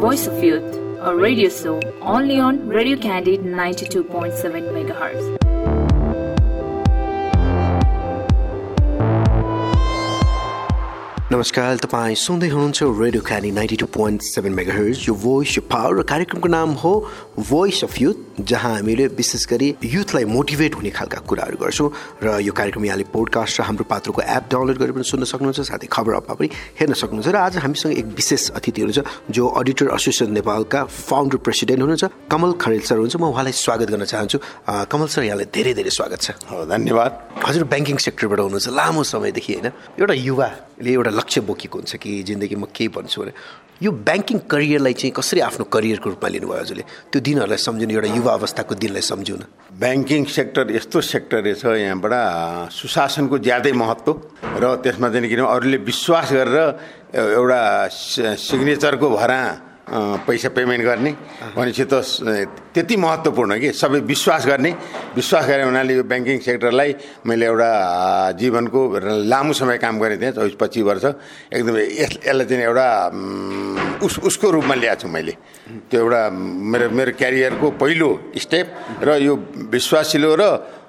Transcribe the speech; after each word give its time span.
Voice 0.00 0.26
of 0.26 0.42
Youth, 0.42 0.76
a 1.02 1.14
radio 1.14 1.50
show 1.50 1.78
only 2.00 2.40
on 2.40 2.66
Radio 2.66 2.96
Candid 2.96 3.40
92.7 3.42 4.32
MHz. 4.72 5.39
नमस्कार 11.32 11.76
तपाईँ 11.78 12.14
सुन्दै 12.18 12.48
हुनुहुन्छ 12.50 12.82
radio 12.98 13.22
Candy 13.22 13.50
ninety 13.54 13.76
two 13.78 13.86
point 13.86 14.22
seven 14.22 14.52
mega 14.52 14.74
hertz 14.74 15.06
यो 15.08 15.14
voice 15.14 15.56
यो 15.56 15.62
power 15.62 15.98
र 15.98 16.02
कार्यक्रमको 16.02 16.48
नाम 16.50 16.70
हो 16.82 16.90
भोइस 17.38 17.84
अफ 17.86 18.00
युथ 18.02 18.42
जहाँ 18.50 18.74
हामीले 18.74 19.06
विशेष 19.14 19.46
गरी 19.46 19.68
युथलाई 19.78 20.24
मोटिभेट 20.26 20.74
हुने 20.74 20.90
खालका 20.90 21.18
कुराहरू 21.30 21.56
गर्छौँ 21.62 21.88
र 22.18 22.40
यो 22.42 22.52
कार्यक्रम 22.52 22.84
यहाँले 22.84 23.04
पोडकास्ट 23.14 23.60
र 23.60 23.62
हाम्रो 23.62 23.84
पात्रको 23.86 24.22
एप 24.26 24.44
डाउनलोड 24.50 24.78
गरेर 24.82 24.92
पनि 24.92 25.06
सुन्न 25.06 25.24
सक्नुहुन्छ 25.30 25.60
साथै 25.70 25.86
खबर 25.86 26.12
अपमा 26.18 26.34
पनि 26.34 26.48
हेर्न 26.82 26.98
सक्नुहुन्छ 26.98 27.28
र 27.30 27.36
आज 27.38 27.56
हामीसँग 27.62 27.94
एक 27.94 28.06
विशेष 28.18 28.50
अतिथि 28.58 28.82
हुनुहुन्छ 28.82 29.30
जो 29.30 29.46
अडिटर 29.46 29.86
एसोसिएसन 29.94 30.34
नेपालका 30.34 30.82
फाउन्डर 30.82 31.38
प्रेसिडेन्ट 31.46 31.80
हुनुहुन्छ 31.80 32.26
कमल 32.26 32.50
खरेल 32.58 32.82
सर 32.90 32.98
हुनुहुन्छ। 32.98 33.22
म 33.22 33.30
उहाँलाई 33.30 33.54
स्वागत 33.54 33.88
गर्न 33.94 34.04
चाहन्छु। 34.10 34.38
कमल 34.66 35.06
सर 35.06 35.22
यहाँलाई 35.30 35.46
धेरै 35.54 35.78
धेरै 35.78 35.94
स्वागत 35.94 36.20
छ। 36.26 36.28
धन्यवाद। 36.74 37.10
हजुर 37.46 37.64
ब्याङ्किङ 37.70 37.96
सेक्टरबाट 38.02 38.38
हुनुहुन्छ 38.50 38.68
लामो 38.74 39.02
समयदेखि 39.14 39.52
होइन? 39.54 39.66
एउटा 39.94 40.14
युवाले 40.26 40.90
एउटा 40.90 41.10
लक्ष्य 41.20 41.40
बोकेको 41.44 41.78
हुन्छ 41.78 41.96
कि 42.02 42.22
जिन्दगीमा 42.24 42.66
केही 42.72 42.88
भन्छु 42.96 43.20
भने 43.20 43.32
यो 43.82 43.90
ब्याङ्किङ 44.04 44.38
करियरलाई 44.44 44.92
चाहिँ 44.92 45.12
कसरी 45.16 45.40
आफ्नो 45.40 45.64
करियरको 45.72 46.08
रूपमा 46.12 46.28
लिनुभयो 46.28 46.60
हजुरले? 46.60 46.84
त्यो 47.08 47.20
दिनहरूलाई 47.20 47.60
सम्झिनु 47.64 47.92
एउटा 47.96 48.08
युवा 48.12 48.32
अवस्थाको 48.40 48.74
दिनलाई 48.76 49.04
सम्झिनु 49.08 49.44
ब्याङ्किङ 49.80 50.24
सेक्टर 50.36 50.64
यस्तो 50.76 51.00
सेक्टर 51.00 51.38
रहेछ 51.40 51.64
यहाँबाट 51.64 52.12
सुशासनको 52.76 53.36
ज्यादै 53.40 53.72
महत्त्व 53.72 54.12
र 54.60 54.64
त्यसमा 54.84 55.08
चाहिँ 55.08 55.28
किन 55.32 55.40
अरूले 55.48 55.78
विश्वास 55.88 56.28
गरेर 56.32 56.56
एउटा 57.40 57.60
सिग्नेचरको 57.88 59.08
भरा 59.16 59.40
पैसा 59.90 60.48
पेमेन्ट 60.54 60.82
गर्ने। 60.84 61.12
भनेपछि 61.56 61.84
त 61.84 61.94
त्यति 62.70 62.96
महत्त्वपूर्ण 62.96 63.58
कि? 63.58 63.70
सबै 63.74 64.00
विश्वास 64.06 64.46
गर्ने। 64.46 64.70
विश्वास 65.18 65.44
गरे 65.50 65.62
हुनाले 65.66 65.94
यो 65.94 66.04
ब्याङ्किङ 66.06 66.38
सेक्टरलाई 66.38 66.90
मैले 67.26 67.46
एउटा 67.46 67.70
जीवनको 68.38 68.80
लामो 69.26 69.52
समय 69.52 69.78
काम 69.82 69.98
गरेको 69.98 70.22
थिएँ 70.22 70.32
चौबिस 70.38 70.54
पच्चिस 70.54 70.82
वर्ष। 70.86 71.04
एकदमै 71.50 71.82
यस 71.82 72.12
यसलाई 72.22 72.46
चाहिँ 72.46 72.64
एउटा 72.70 72.86
उस 74.06 74.14
उसको 74.22 74.46
रूपमा 74.50 74.74
ल्याएको 74.74 75.00
छु 75.02 75.08
मैले। 75.10 75.34
त्यो 75.90 75.98
एउटा 75.98 76.22
मेरो 76.30 76.86
मेरो 76.94 77.12
क्यारियरको 77.18 77.66
पहिलो 77.82 78.08
स्टेप 78.38 78.66
र 79.02 79.08
यो 79.18 79.34
विश्वासिलो 79.74 80.30
र 80.38 80.42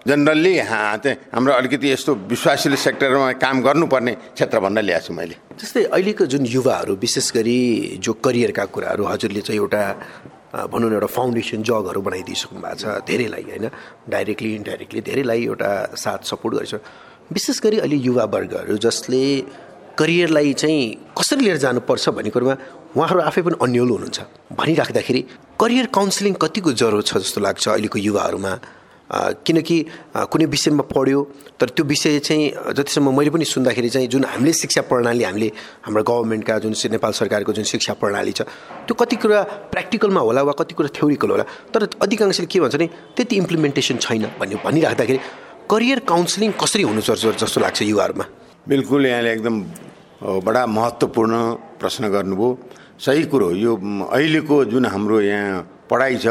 जनरल्ली 0.07 0.53
चाहिँ 0.57 1.15
हाम्रो 1.29 1.53
अलिकति 1.53 1.91
यस्तो 1.91 2.13
विश्वासिलो 2.25 2.75
सेक्टरमा 2.75 3.31
काम 3.37 3.61
गर्नुपर्ने 3.61 4.13
क्षेत्र 4.33 4.59
भन्न 4.59 4.79
ल्याएको 4.81 5.05
छु 5.05 5.13
मैले। 5.13 5.35
जस्तै 5.61 5.83
अहिलेको 5.93 6.25
जुन 6.25 6.45
युवाहरू 6.45 6.95
विशेष 6.97 7.31
गरी 7.37 8.01
जो 8.01 8.13
करियरका 8.25 8.65
कुराहरू 8.73 9.03
हजुरले 9.05 9.41
चाहिँ 9.45 9.61
एउटा 9.61 9.81
भनौँ 10.73 10.89
न 10.89 10.93
एउटा 10.97 11.05
फाउन्डेसन 11.05 11.61
जगहरू 11.61 12.01
बनाइदिइसक्नु 12.01 12.59
भएको 12.59 12.81
छ 12.81 13.05
धेरैलाई 13.05 13.43
होइन? 13.45 13.65
डाइरेक्टली 14.09 14.55
इन्डाइरेक्टली 14.55 15.01
धेरैलाई 15.05 15.45
एउटा 15.45 15.69
साथ 15.93 16.19
सपोर्ट 16.25 16.55
गरेछ। 16.55 16.73
विशेष 17.29 17.61
गरी 17.61 17.77
अहिले 17.85 17.97
युवावर्गहरू 18.01 18.77
जसले 18.81 19.23
करियरलाई 20.01 20.53
चाहिँ 20.57 21.13
कसरी 21.13 21.45
लिएर 21.45 21.57
जानुपर्छ 21.61 22.09
भन्ने 22.09 22.29
कुरोमा 22.33 22.55
उहाँहरू 22.97 23.21
आफै 23.29 23.41
पनि 23.45 23.55
अन्यल 23.61 23.89
हुनुहुन्छ। 23.93 24.19
भनिराख्दाखेरि 24.57 25.21
करियर 25.61 25.85
काउन्सिलिङ 25.93 26.33
कतिको 26.41 26.71
जरुरत 26.73 27.05
छ 27.05 27.17
जस्तो 27.21 27.39
लाग्छ 27.41 27.67
अहिलेको 27.69 27.97
युवाहरूमा? 28.09 28.53
किनकि 29.11 29.77
कुनै 30.31 30.45
विषयमा 30.55 30.83
पढ्यो 30.87 31.21
तर 31.59 31.69
त्यो 31.75 31.83
विषय 31.85 32.19
चाहिँ 32.19 32.73
जतिसम्म 32.77 33.11
मैले 33.17 33.29
पनि 33.29 33.45
सुन्दाखेरि 33.45 33.89
चाहिँ 33.89 34.07
जुन 34.07 34.23
हामीले 34.25 34.53
शिक्षा 34.53 34.81
प्रणाली 34.87 35.23
हामीले 35.23 35.47
हाम्रो 35.85 36.03
गभर्मेन्टका 36.09 36.57
जुन 36.63 36.73
नेपाल 36.95 37.11
सरकारको 37.19 37.53
जुन 37.53 37.65
शिक्षा 37.73 37.93
प्रणाली 37.99 38.31
छ 38.31 38.41
त्यो 38.87 38.95
कति 38.95 39.15
कुरा 39.19 39.41
प्र्याक्टिकलमा 39.73 40.21
होला 40.27 40.41
वा 40.47 40.53
कति 40.59 40.73
कुरा 40.79 40.89
थ्योरिकल 40.95 41.29
होला 41.35 41.45
तर 41.73 41.87
अधिकांशले 42.01 42.45
के 42.47 42.59
भन्छ 42.59 42.75
भने 42.75 42.87
त्यति 43.17 43.35
इम्प्लिमेन्टेसन 43.43 43.97
छैन 43.99 44.25
भन्ने 44.39 44.55
भनिराख्दाखेरि 44.63 45.19
करियर 45.71 45.99
काउन्सिलिङ 46.07 46.51
कसरी 46.63 46.83
हुनु 46.83 47.01
जस्तो 47.01 47.61
लाग्छ 47.61 47.81
युवाहरूमा? 47.81 48.25
बिल्कुल 48.67 49.05
यहाँले 49.05 49.31
एकदम 49.33 49.55
बडा 50.47 50.65
महत्त्वपूर्ण 50.77 51.35
प्रश्न 51.79 52.09
गर्नुभयो। 52.15 52.49
सही 53.05 53.23
कुरो 53.31 53.51
यो 53.59 53.75
अहिलेको 54.07 54.65
जुन 54.71 54.85
हाम्रो 54.85 55.21
यहाँ 55.21 55.61
पढाइ 55.89 56.17
छ 56.23 56.27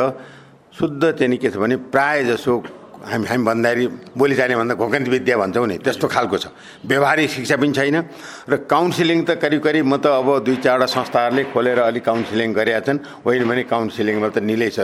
शुद्ध 0.79 1.03
चाहिँ 1.03 1.37
के 1.37 1.51
छ 1.51 1.57
भने 1.59 1.77
प्रायः 1.93 2.23
जसो 2.29 2.53
हामी 3.01 3.27
हामी 3.27 3.45
भन्दाखेरि 3.45 3.87
बोलिचाली 4.13 4.55
भन्दा 4.61 4.75
घोकन्त 4.77 5.09
विद्या 5.09 5.37
भन्छौँ 5.41 5.67
नि 5.67 5.77
त्यस्तो 5.81 6.07
खालको 6.09 6.37
छ। 6.37 6.47
व्यवहारिक 6.85 7.31
शिक्षा 7.31 7.57
पनि 7.57 7.73
छैन। 7.73 7.97
र 8.45 8.55
काउन्सिलिङ 8.69 9.19
त 9.25 9.41
करिब 9.41 9.61
करिब 9.65 9.85
म 9.89 9.97
त 9.97 10.07
अब 10.21 10.45
दुई 10.45 10.57
चारवटा 10.61 10.87
संस्थाहरूले 10.87 11.45
खोलेर 11.49 11.79
अलिक 11.81 12.05
काउन्सिलिङ 12.05 12.49
गरेका 12.53 12.81
छन्। 12.85 12.99
होइन 13.25 13.43
भने 13.49 13.63
काउन्सिलिङमा 13.73 14.29
त 14.29 14.39
निलै 14.45 14.69
छ। 14.69 14.79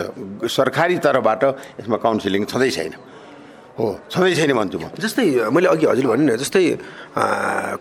सरकारी 0.49 0.97
तर्फबाट 1.05 1.43
यसमा 1.85 1.97
काउन्सिलिङ 2.01 2.43
छँदै 2.49 2.71
छैन। 2.73 2.95
हो 3.77 3.87
छँदै 4.09 4.33
छैन 4.33 4.53
भन्छु 4.57 4.79
म। 4.81 4.89
जस्तै 4.97 5.53
मैले 5.53 5.69
अघि 5.69 5.85
हजुरले 5.85 6.09
भन्नु 6.09 6.25
नि 6.33 6.37
जस्तै 6.41 6.65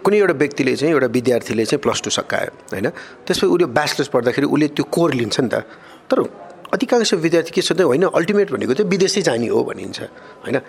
कुनै 0.04 0.18
एउटा 0.20 0.36
व्यक्तिले 0.36 0.74
चाहिँ 0.76 0.92
एउटा 0.92 1.08
विद्यार्थीले 1.08 1.64
चाहिँ 1.64 1.80
प्लस 1.80 2.00
टू 2.04 2.10
सकायो 2.12 2.52
होइन? 2.76 2.88
त्यसपछि 3.24 3.48
उसले 3.48 3.68
ब्याचलर्स 3.72 4.10
पढ्दाखेरि 4.12 4.48
उसले 4.52 4.68
त्यो 4.76 4.84
कोर 4.92 5.10
लिन्छ 5.16 5.40
नि 5.40 5.50
त। 5.50 5.64
तर 6.12 6.18
अधिकांश 6.76 7.14
विद्यार्थी 7.26 7.52
के 7.56 7.62
सोध्दै 7.62 7.84
होइन 7.84 8.04
अल्टिमेट 8.12 8.52
भनेको 8.52 8.74
चाहिँ 8.74 8.90
विदेशै 8.90 9.22
जाने 9.22 9.48
हो 9.48 9.64
भनिन्छ 9.64 10.00
होइन? 10.46 10.60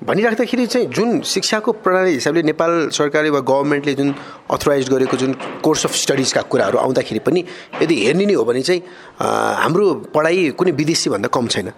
भनिराख्दाखेरि 0.00 0.66
चाहिँ 0.66 0.86
जुन 0.96 1.20
शिक्षाको 1.28 1.72
प्रणाली 1.84 2.12
हिसाबले 2.12 2.42
नेपाल 2.42 2.72
सरकारले 2.88 3.30
वा 3.30 3.40
गभर्मेन्टले 3.44 3.94
जुन 3.94 4.14
अथोराइज 4.48 4.88
गरेको 4.90 5.16
जुन 5.16 5.32
कोर्स 5.60 5.84
अफ 5.86 5.94
स्टडिजका 5.94 6.42
कुराहरू 6.48 6.78
आउँदाखेरि 6.78 7.20
पनि 7.20 7.44
यदि 7.82 7.96
हेर्ने 8.04 8.26
नै 8.26 8.34
हो 8.34 8.44
भने 8.44 8.62
चाहिँ 8.62 8.80
हाम्रो 9.60 9.84
पढाइ 10.14 10.50
कुनै 10.56 10.72
विदेशीभन्दा 10.72 11.28
कम 11.28 11.46
छैन। 11.46 11.68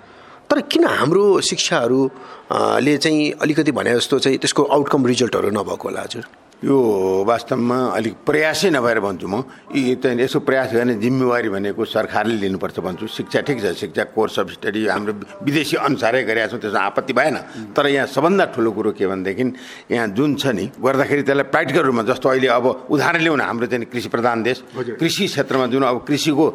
तर 0.50 0.60
किन 0.70 0.84
हाम्रो 0.86 1.24
शिक्षाहरूले 1.40 2.96
चाहिँ 2.98 3.30
अलिकति 3.42 3.72
भने 3.72 3.94
जस्तो 3.94 4.18
चाहिँ 4.18 4.38
त्यसको 4.38 4.62
आउटकम 4.70 5.06
रिजल्टहरू 5.06 5.50
नभएको 5.50 5.88
होला 5.88 6.00
हजुर? 6.06 6.24
यो 6.62 6.78
वास्तवमा 7.26 7.76
अलिक 7.98 8.14
प्रयासै 8.22 8.70
नभएर 8.70 8.98
भन्छु 9.02 9.26
म। 9.26 9.42
यी 9.74 9.98
त्यहाँदेखि 9.98 10.22
यसो 10.22 10.38
प्रयास 10.46 10.70
गर्ने 10.72 10.94
जिम्मेवारी 11.02 11.48
भनेको 11.50 11.82
सरकारले 11.82 12.38
लिनुपर्छ 12.38 12.78
भन्छु। 12.78 13.06
शिक्षा 13.10 13.40
ठिक 13.42 13.58
छ 13.58 13.74
शिक्षा 13.74 14.04
कोर्स 14.14 14.38
अफ 14.38 14.48
स्टडी 14.62 14.86
हाम्रो 14.86 15.12
विदेशी 15.42 15.76
अनुसारै 15.82 16.22
गरेका 16.22 16.46
छौँ 16.54 16.60
त्यसमा 16.62 16.80
आपत्ति 16.86 17.12
भएन। 17.18 17.36
तर 17.74 17.86
यहाँ 17.90 18.06
सबभन्दा 18.06 18.44
ठुलो 18.54 18.70
कुरो 18.78 18.90
के 18.94 19.06
भनेदेखि 19.10 19.44
यहाँ 19.90 20.06
जुन 20.14 20.30
छ 20.38 20.54
नि 20.54 20.70
गर्दाखेरि 20.78 21.22
त्यसलाई 21.26 21.50
प्र्याक्टिकल 21.50 21.82
रूपमा 21.82 22.02
जस्तो 22.06 22.28
अहिले 22.30 22.48
अब 22.54 22.66
उदाहरण 22.94 23.20
ल्याउन 23.26 23.40
हाम्रो 23.42 23.66
चाहिँ 23.66 23.86
कृषि 23.90 24.08
प्रधान 24.14 24.42
देश। 24.46 24.62
कृषि 25.02 25.26
क्षेत्रमा 25.26 25.66
जुन 25.66 25.82
अब 25.82 26.06
कृषिको 26.06 26.46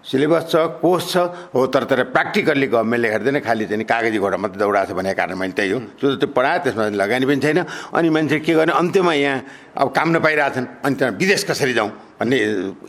सिलेबस 0.00 0.44
छ 0.48 0.80
कोर्स 0.80 1.04
छ 1.12 1.16
हो 1.52 1.66
तर 1.68 1.84
तर 1.84 2.02
प्र्याक्टिकल्ली 2.08 2.66
गभर्मेन्टले 2.72 3.08
हेर्दैन 3.10 3.38
खालि 3.44 3.64
चाहिँ 3.68 3.84
कागजी 3.84 4.18
घोडा 4.18 4.36
मात्रै 4.40 4.58
दौडाएको 4.58 4.88
छ 4.88 4.96
भनेको 4.96 5.16
कारण 5.16 5.34
मैले 5.36 5.52
त्यही 5.52 5.70
हो। 5.70 5.78
त्यो 6.00 6.08
त्यो 6.16 6.28
पढायो 6.32 6.58
त्यसमा 6.64 6.84
लगानी 6.96 7.24
पनि 7.28 7.40
छैन। 7.44 7.58
अनि 7.92 8.08
मान्छे 8.08 8.38
के 8.40 8.52
गर्ने? 8.56 8.72
अन्त्यमा 8.72 9.12
यहाँ 9.12 9.36
अब 9.76 9.88
काम 9.92 10.08
नपाइरहेछन्। 10.16 10.66
अनि 10.84 10.94
त्यहाँ 10.96 11.12
विदेश 11.20 11.44
कसरी 11.44 11.72
जाउँ? 11.76 11.90
भन्ने 12.16 12.36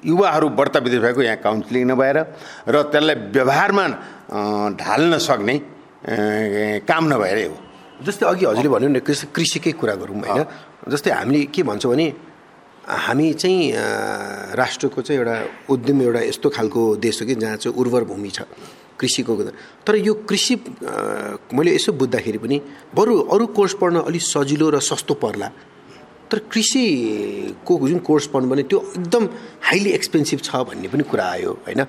युवाहरू 0.07 0.47
बढ्ता 0.55 0.79
विदेश 0.79 0.99
भएको 1.03 1.21
यहाँ 1.21 1.39
काउन्सिलिङ 1.43 1.83
नभएर 1.91 2.17
र 2.71 2.75
त्यसलाई 2.91 3.15
व्यवहारमा 3.35 3.85
ढाल्न 4.79 5.11
सक्ने 5.19 5.55
काम 6.87 7.03
नभएरै 7.11 7.45
हो। 7.51 7.55
जस्तै 8.07 8.25
अघि 8.25 8.45
हजुरले 8.45 8.69
भन्यो 8.71 8.89
नि 8.89 8.99
कृषिकै 9.03 9.71
कुरा 9.75 9.95
गरौँ 9.99 10.15
होइन? 10.15 10.43
जस्तै 10.87 11.11
हामीले 11.11 11.45
के 11.51 11.61
भन्छौँ 11.63 11.91
भने 11.91 12.07
हामी 12.87 13.33
चाहिँ 13.33 13.71
राष्ट्रको 14.57 15.01
चाहिँ 15.01 15.19
एउटा 15.19 15.35
उद्यम 15.69 16.01
एउटा 16.01 16.19
यस्तो 16.21 16.49
खालको 16.49 16.95
देश 16.97 17.21
हो 17.21 17.27
कि 17.27 17.35
जहाँ 17.35 17.57
चाहिँ 17.57 17.77
उर्वर 17.77 18.03
भूमि 18.03 18.29
छ 18.29 18.41
कृषिको 18.99 19.35
तर 19.87 19.95
यो 19.95 20.13
कृषि 20.29 20.55
मैले 21.53 21.75
यसो 21.75 21.91
बुझ्दाखेरि 21.93 22.37
पनि 22.37 22.61
बरु 22.95 23.19
अरू 23.33 23.45
कोर्स 23.57 23.73
पढ्न 23.81 24.01
अलिक 24.01 24.21
सजिलो 24.21 24.69
र 24.69 24.79
सस्तो 24.79 25.13
पर्ला। 25.17 25.49
तर 26.31 26.39
कृषिको 26.51 27.87
जुन 27.87 27.99
कोर्स 27.99 28.27
पढ्नु 28.33 28.49
भने 28.49 28.63
त्यो 28.63 28.79
एकदम 28.97 29.23
हाइली 29.61 29.91
एक्सपेन्सिभ 29.91 30.39
छ 30.39 30.55
भन्ने 30.69 30.87
पनि 30.87 31.03
कुरा 31.03 31.25
आयो 31.25 31.51
होइन? 31.65 31.81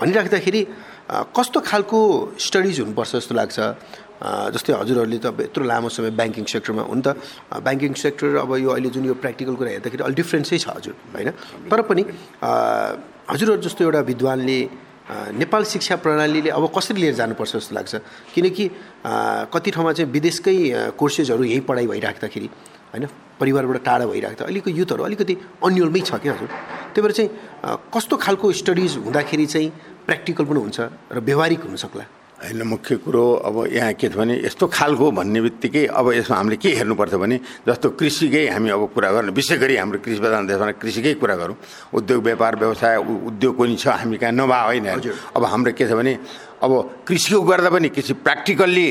भनिराख्दाखेरि 0.00 0.66
कस्तो 1.36 1.60
खालको 1.60 1.98
स्टडिज 2.38 2.80
हुनुपर्छ 2.80 3.16
जस्तो 3.16 3.34
लाग्छ? 3.34 3.58
जस्तै 4.22 4.72
हजुरहरूले 4.78 5.18
त 5.18 5.26
अब 5.26 5.40
यत्रो 5.40 5.64
लामो 5.66 5.88
समय 5.90 6.10
ब्याङ्किङ 6.14 6.44
सेक्टरमा 6.54 6.82
हुन् 6.86 7.02
त 7.02 7.08
ब्याङ्किङ 7.66 7.92
सेक्टर 8.04 8.36
अब 8.44 8.50
यो 8.62 8.70
अहिले 8.70 8.90
जुन 8.94 9.04
यो 9.10 9.14
प्र्याक्टिकल 9.18 9.54
कुरा 9.58 9.70
हेर्दाखेरि 9.74 10.02
अलिक 10.06 10.16
डिफ्रेन्सै 10.22 10.58
छ 10.62 10.66
हजुर 10.78 10.94
होइन? 11.14 11.30
तर 11.70 11.80
पनि 11.90 12.02
हजुरहरू 13.32 13.60
जस्तो 13.66 13.84
एउटा 13.84 14.00
विद्वानले 14.12 14.58
नेपाल 15.42 15.62
शिक्षा 15.74 15.96
प्रणालीले 16.04 16.50
अब 16.54 16.64
कसरी 16.76 17.00
लिएर 17.02 17.14
जानुपर्छ 17.18 17.52
जस्तो 17.56 17.74
लाग्छ? 17.74 17.92
किनकि 18.34 18.64
कति 19.50 19.70
ठाउँमा 19.74 19.92
चाहिँ 19.92 20.10
विदेशकै 20.12 20.56
कोर्सेसहरू 20.94 21.42
यही 21.44 21.60
पढाइ 21.66 21.86
भइराख्दाखेरि 21.90 22.48
होइन? 22.94 23.06
परिवारबाट 23.40 23.82
टाढा 23.84 24.06
भइरहेको 24.06 24.44
अहिलेको 24.44 24.70
युथहरू 24.70 25.02
अलिकति 25.02 25.34
अन्यलमै 25.66 26.00
छ 26.06 26.22
क्या 26.22 26.32
हजुर? 26.38 26.48
त्यही 26.94 27.02
भएर 27.02 27.12
चाहिँ 27.18 27.30
कस्तो 27.90 28.16
खालको 28.24 28.46
स्टडिज 28.62 28.92
हुँदाखेरि 29.02 29.46
चाहिँ 29.50 29.68
प्र्याक्टिकल 30.06 30.44
पनि 30.46 30.60
हुन्छ 30.70 30.78
र 31.10 31.18
व्यवहारिक 31.18 31.60
हुनसक्ला? 31.66 32.04
होइन 32.42 32.62
मुख्य 32.66 32.96
कुरो 33.06 33.24
अब 33.46 33.56
यहाँ 33.70 33.92
के 33.94 34.08
छ 34.08 34.18
भने 34.18 34.34
यस्तो 34.44 34.66
खालको 34.66 35.10
भन्ने 35.14 35.40
बित्तिकै 35.40 35.84
अब 35.94 36.12
यसमा 36.12 36.36
हामीले 36.36 36.56
के 36.58 36.68
हेर्नुपर्छ 36.74 37.14
भने 37.14 37.36
जस्तो 37.68 37.88
कृषिकै 37.94 38.46
हामी 38.50 38.70
अब 38.74 38.82
कुरा 38.94 39.10
गर्नु 39.14 39.32
विशेष 39.32 39.58
गरी 39.62 39.76
हाम्रो 39.78 39.98
कृषि 40.02 40.20
प्रधान 40.20 40.46
देशमा 40.46 40.70
कृषिकै 40.82 41.14
कुरा 41.22 41.36
गरौँ। 41.38 41.56
उद्योग 41.94 42.22
व्यापार 42.24 42.56
व्यवसाय 42.56 42.96
उद्योग 42.98 43.52
पनि 43.58 43.76
छ 43.78 43.86
हामी 43.94 44.16
कहाँ 44.18 44.32
नभए 44.34 44.60
होइन। 44.66 44.86
अब 45.36 45.44
हाम्रो 45.44 45.72
के 45.72 45.86
छ 45.86 45.92
भने 45.94 46.12
अब 46.62 46.72
कृषिको 47.06 47.40
गर्दा 47.42 47.70
पनि 47.70 47.88
कृषि 47.90 48.12
प्र्याक्टिकल्ली 48.22 48.88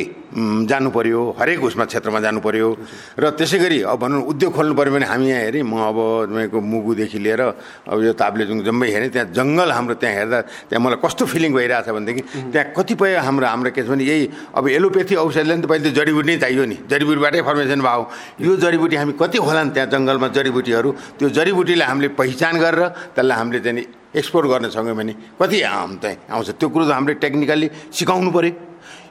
जानु 0.68 0.90
पऱ्यो 0.92 1.22
हरेक 1.40 1.64
उसमा 1.64 1.86
क्षेत्रमा 1.86 2.20
जानु 2.20 2.40
पऱ्यो 2.40 2.68
र 3.16 3.30
त्यसै 3.32 3.58
गरी 3.60 3.80
अब 3.88 4.00
भनौँ 4.00 4.22
उद्योग 4.28 4.52
खोल्नु 4.54 4.76
पऱ्यो 4.76 4.92
भने 4.94 5.06
हामी 5.06 5.28
यहाँ 5.28 5.42
हेरेँ 5.42 5.64
म 5.64 5.80
अब 5.82 5.98
तपाईँको 6.28 6.60
मुगुदेखि 6.62 7.20
लिएर 7.20 7.42
अब 7.42 7.98
यो 8.04 8.14
ताप्लेजुङ 8.14 8.64
जम्मै 8.64 8.88
हेरेँ 8.92 9.10
त्यहाँ 9.10 9.28
जङ्गल 9.32 9.72
हाम्रो 9.72 9.96
त्यहाँ 9.96 10.16
हेर्दा 10.16 10.40
त्यहाँ 10.68 10.84
मलाई 10.84 11.00
कस्तो 11.00 11.26
फिलिङ 11.26 11.52
भइरहेछ 11.54 11.90
भनेदेखि 11.90 12.22
त्यहाँ 12.52 12.66
कतिपय 12.76 13.16
हाम्रो 13.18 13.48
हाम्रो 13.48 13.72
के 13.72 13.84
छ 13.84 13.88
भने 13.88 14.04
यही 14.04 14.30
अब 14.56 14.68
एलोपेथी 14.70 15.16
औषधले 15.16 15.56
नि 15.56 15.62
त 15.64 15.66
पहिले 15.68 15.92
जडीबुटी 15.92 16.28
नै 16.28 16.38
चाहियो 16.44 16.66
नि। 16.66 16.78
जडीबुटीबाटै 16.92 17.42
फर्मेसन 17.42 17.82
भयो। 17.82 18.04
यो 18.42 18.52
जडीबुटी 18.58 18.96
हामी 18.96 19.14
कति 19.16 19.38
होला 19.38 19.64
नि 19.64 19.72
त्यहाँ 19.72 19.90
जङ्गलमा 19.90 20.28
जडीबुटीहरू 20.36 20.90
त्यो 21.20 21.28
जडीबुटीलाई 21.30 21.88
हामीले 21.88 22.08
पहिचान 22.20 22.54
गरेर 22.60 22.88
त्यसलाई 23.16 23.38
हामीले 23.38 23.60
चाहिँ 23.60 24.01
एक्सपोर्ट 24.16 24.46
गर्न 24.52 24.70
सक्यौँ 24.70 24.96
भने 24.96 25.14
कति 25.40 25.60
चाहिँ 25.60 26.18
आउँछ। 26.30 26.50
त्यो 26.60 26.68
कुरो 26.70 26.86
त 26.86 26.92
हामीले 26.92 27.14
टेक्निकल्ली 27.24 27.68
सिकाउनु 27.96 28.32
पऱ्यो 28.32 28.52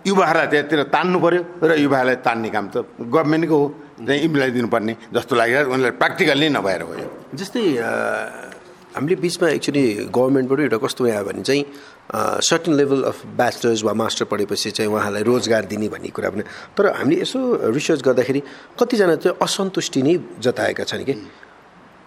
युवाहरूलाई 0.06 0.46
त्यहाँतिर 0.52 0.80
तान्नु 0.92 1.18
पऱ्यो 1.20 1.40
र 1.62 1.70
युवाहरूलाई 1.84 2.16
तान्ने 2.26 2.48
काम 2.50 2.66
त 2.74 2.76
गभर्मेन्टको 2.98 3.56
हो। 3.56 3.66
त्यहाँ 4.00 4.20
इम्प्लोइ 4.26 4.50
दिनुपर्ने 4.56 4.94
जस्तो 5.12 5.34
लागेर 5.36 5.64
उनीहरूलाई 5.68 5.92
प्र्याक्टिकल्ली 6.00 6.48
नभएर 6.56 6.82
हो 6.82 6.92
जस्तै 7.36 7.62
हामीले 8.96 9.16
बिचमा 9.22 9.48
एक्चुली 9.60 9.84
गभर्मेन्टबाट 10.10 10.60
एउटा 10.60 10.78
कस्तो 10.84 11.02
आयो 11.06 11.24
भने 11.24 11.42
चाहिँ 11.46 11.62
सर्टन 12.42 12.72
लेभल 12.74 13.02
अफ 13.06 13.18
ब्याचलर्स 13.38 13.84
वा 13.86 13.92
मास्टर 13.94 14.24
पढेपछि 14.26 14.70
चाहिँ 14.76 14.90
उहाँलाई 14.90 15.22
रोजगार 15.22 15.64
दिने 15.70 15.88
भन्ने 15.94 16.10
कुरा 16.10 16.30
पनि। 16.34 16.42
तर 16.74 16.84
हामीले 16.98 17.20
यसो 17.22 17.38
रिसर्च 17.70 18.00
गर्दाखेरि 18.02 18.40
कतिजना 18.80 19.14
चाहिँ 19.22 19.36
असन्तुष्टि 19.38 20.00
नै 20.02 20.14
जताएका 20.42 20.84
छन् 20.90 21.04
कि। 21.06 21.14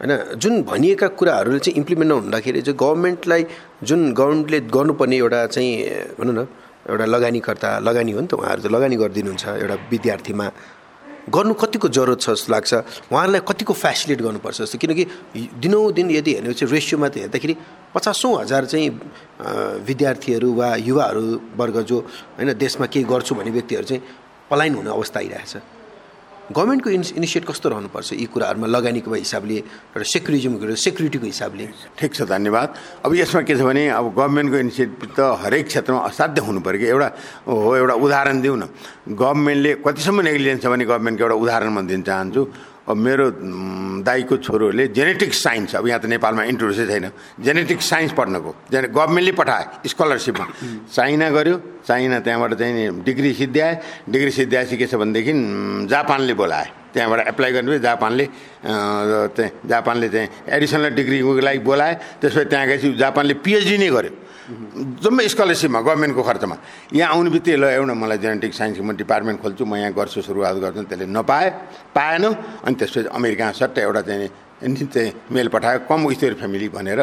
होइन 0.04 0.36
जुन 0.36 0.62
भनिएका 0.68 1.08
कुराहरूले 1.16 1.60
चाहिँ 1.60 1.78
इम्प्लिमेन्ट 1.80 2.12
नहुँदाखेरि 2.12 2.62
चाहिँ 2.62 2.78
गभर्मेन्टलाई 2.78 3.46
जुन 3.88 4.14
गभर्मेन्टले 4.14 4.60
गर्नुपर्ने 4.68 5.18
एउटा 5.18 5.46
चाहिँ 5.48 5.72
भनौँ 6.20 6.34
न 6.36 6.48
एउटा 6.92 7.06
लगानीकर्ता 7.06 7.70
लगानी 7.80 8.12
हो 8.12 8.22
नि 8.22 8.28
त 8.28 8.34
उहाँहरू 8.36 8.62
त 8.64 8.68
लगानी 8.68 8.96
गरिदिनुहुन्छ 9.00 9.44
एउटा 9.64 9.76
विद्यार्थीमा। 9.92 10.48
गर्नु 11.32 11.54
कतिको 11.56 11.88
जरुरत 11.88 12.20
छ 12.20 12.36
जस्तो 12.36 12.52
लाग्छ 12.52 12.74
उहाँहरूलाई 13.08 13.42
कतिको 13.48 13.74
फेसिलिट 13.74 14.20
गर्नुपर्छ 14.28 14.58
जस्तो 14.68 14.78
किनकि 14.84 15.04
दिनौँ 15.64 15.92
दिन 15.96 16.12
यदि 16.20 16.32
हेर्ने 16.36 16.52
चाहिँ 16.52 16.72
रेसियोमा 16.76 17.08
त 17.08 17.24
हेर्दाखेरि 17.24 17.56
पचासौँ 17.96 18.34
हजार 18.44 18.64
चाहिँ 18.68 18.90
विद्यार्थीहरू 19.88 20.50
वा 20.52 20.68
युवाहरू 20.84 21.24
वर्ग 21.56 21.78
जो 21.88 21.98
होइन 22.36 22.52
देशमा 22.60 22.86
केही 22.92 23.08
गर्छु 23.08 23.36
भन्ने 23.40 23.52
व्यक्तिहरू 23.56 23.86
चाहिँ 23.88 24.04
पलायन 24.52 24.76
हुने 24.76 24.92
अवस्था 24.92 25.20
आइरहेछ। 25.24 25.54
गभर्मेन्टको 26.54 26.90
इनि 26.90 27.06
इनिसिएट 27.18 27.44
कस्तो 27.50 27.70
रहनुपर्छ? 27.70 28.14
यी 28.14 28.26
कुराहरूमा 28.30 28.68
लगानीको 28.70 29.10
हिसाबले 29.10 29.56
एउटा 29.98 30.06
सेक्युरिजमको 30.06 30.76
सेक्युरिटीको 30.78 31.26
हिसाबले? 31.26 31.66
ठिक 31.98 32.12
छ 32.14 32.22
धन्यवाद। 32.30 32.70
अब 33.06 33.12
यसमा 33.16 33.42
के 33.42 33.54
छ 33.58 33.62
भने 33.66 33.84
अब 33.90 34.06
गभर्मेन्टको 34.14 34.58
इनिसिएटिभ 34.62 35.02
त 35.18 35.20
हरेक 35.42 35.66
क्षेत्रमा 35.68 36.00
असाध्य 36.14 36.42
हुनु 36.46 36.60
पऱ्यो 36.62 36.80
कि 36.80 36.88
एउटा 36.94 37.10
हो 37.50 37.76
एउटा 37.76 37.96
उदाहरण 38.06 38.38
दिउँ 38.42 38.58
न। 38.58 38.64
गभर्मेन्टले 39.18 39.72
कतिसम्म 39.82 40.22
नेग्लिजेन्स 40.22 40.62
छ 40.62 40.66
भने 40.70 40.86
गभर्मेन्टको 40.86 41.24
एउटा 41.26 41.38
उदाहरण 41.42 41.70
म 41.74 41.88
दिन 41.90 42.02
चाहन्छु। 42.06 42.42
अब 42.84 42.98
मेरो 42.98 43.26
दाईको 44.04 44.38
छोरोहरूले 44.44 44.88
जेनेटिक 44.92 45.34
साइन्स 45.34 45.76
अब 45.76 45.88
यहाँ 45.88 46.00
त 46.04 46.06
नेपालमा 46.12 46.44
इन्ट्रोड्युसै 46.52 46.86
छैन। 46.86 47.06
जेनेटिक 47.40 47.80
साइन्स 47.82 48.12
पढ्नको। 48.12 48.52
जेने 48.72 48.88
गभर्मेन्टले 48.92 49.32
पठाए 49.40 49.88
स्कलरसिपमा 49.88 50.46
चाइना 50.92 51.30
गऱ्यो 51.32 51.56
चाइना 51.88 52.20
त्यहाँबाट 52.20 52.54
चाहिँ 52.60 53.04
डिग्री 53.08 53.34
सिद्ध्याए। 53.34 53.74
डिग्री 54.10 54.32
सिद्ध्याए 54.32 54.66
सिकेछ 54.68 54.96
भनेदेखि 54.96 55.34
जापानले 55.88 56.34
बोलाए। 56.36 56.83
त्यहाँबाट 56.94 57.20
एप्लाई 57.28 57.52
गर्नु 57.52 57.78
जापानले 57.82 58.26
चाहिँ 58.64 59.52
जापानले 59.66 60.08
चाहिँ 60.10 60.28
एडिसनल 60.48 60.90
डिग्रीको 60.94 61.32
लागि 61.42 61.60
बोलाए 61.66 61.94
त्यसपछि 62.22 62.46
त्यहाँ 62.50 62.66
गएपछि 62.68 62.94
जापानले 63.04 63.34
पिएचडी 63.42 63.78
नै 63.78 63.90
गर्यो। 63.90 64.12
जम्मै 65.04 65.28
स्कलरसिपमा 65.34 65.80
गभर्मेन्टको 65.88 66.24
खर्चमा। 66.24 66.56
यहाँ 66.94 67.10
आउने 67.16 67.30
बित्तिकै 67.32 67.58
ल 67.58 67.64
एउटा 67.80 67.94
मलाई 67.96 68.18
जेनेटिक 68.20 68.54
साइन्सको 68.54 68.84
म 68.84 68.92
डिपार्टमेन्ट 69.00 69.38
खोल्छु 69.42 69.64
म 69.66 69.76
यहाँ 69.80 69.94
गर्छु 69.96 70.20
सुरुवात 70.22 70.56
गर्छु 70.64 70.82
त्यसले 70.92 71.08
नपाए 71.08 71.48
पाएन। 71.96 72.24
अनि 72.68 72.76
त्यसपछि 72.76 73.10
अमेरिका 73.10 73.52
सट्ट 73.56 73.78
एउटा 73.88 74.02
चाहिँ 74.04 74.30
चाहिँ 74.62 75.12
मेल 75.32 75.48
पठायो 75.50 75.80
कम 75.90 76.02
स्तरीय 76.14 76.36
फ्यामिली 76.40 76.68
भनेर 76.70 77.00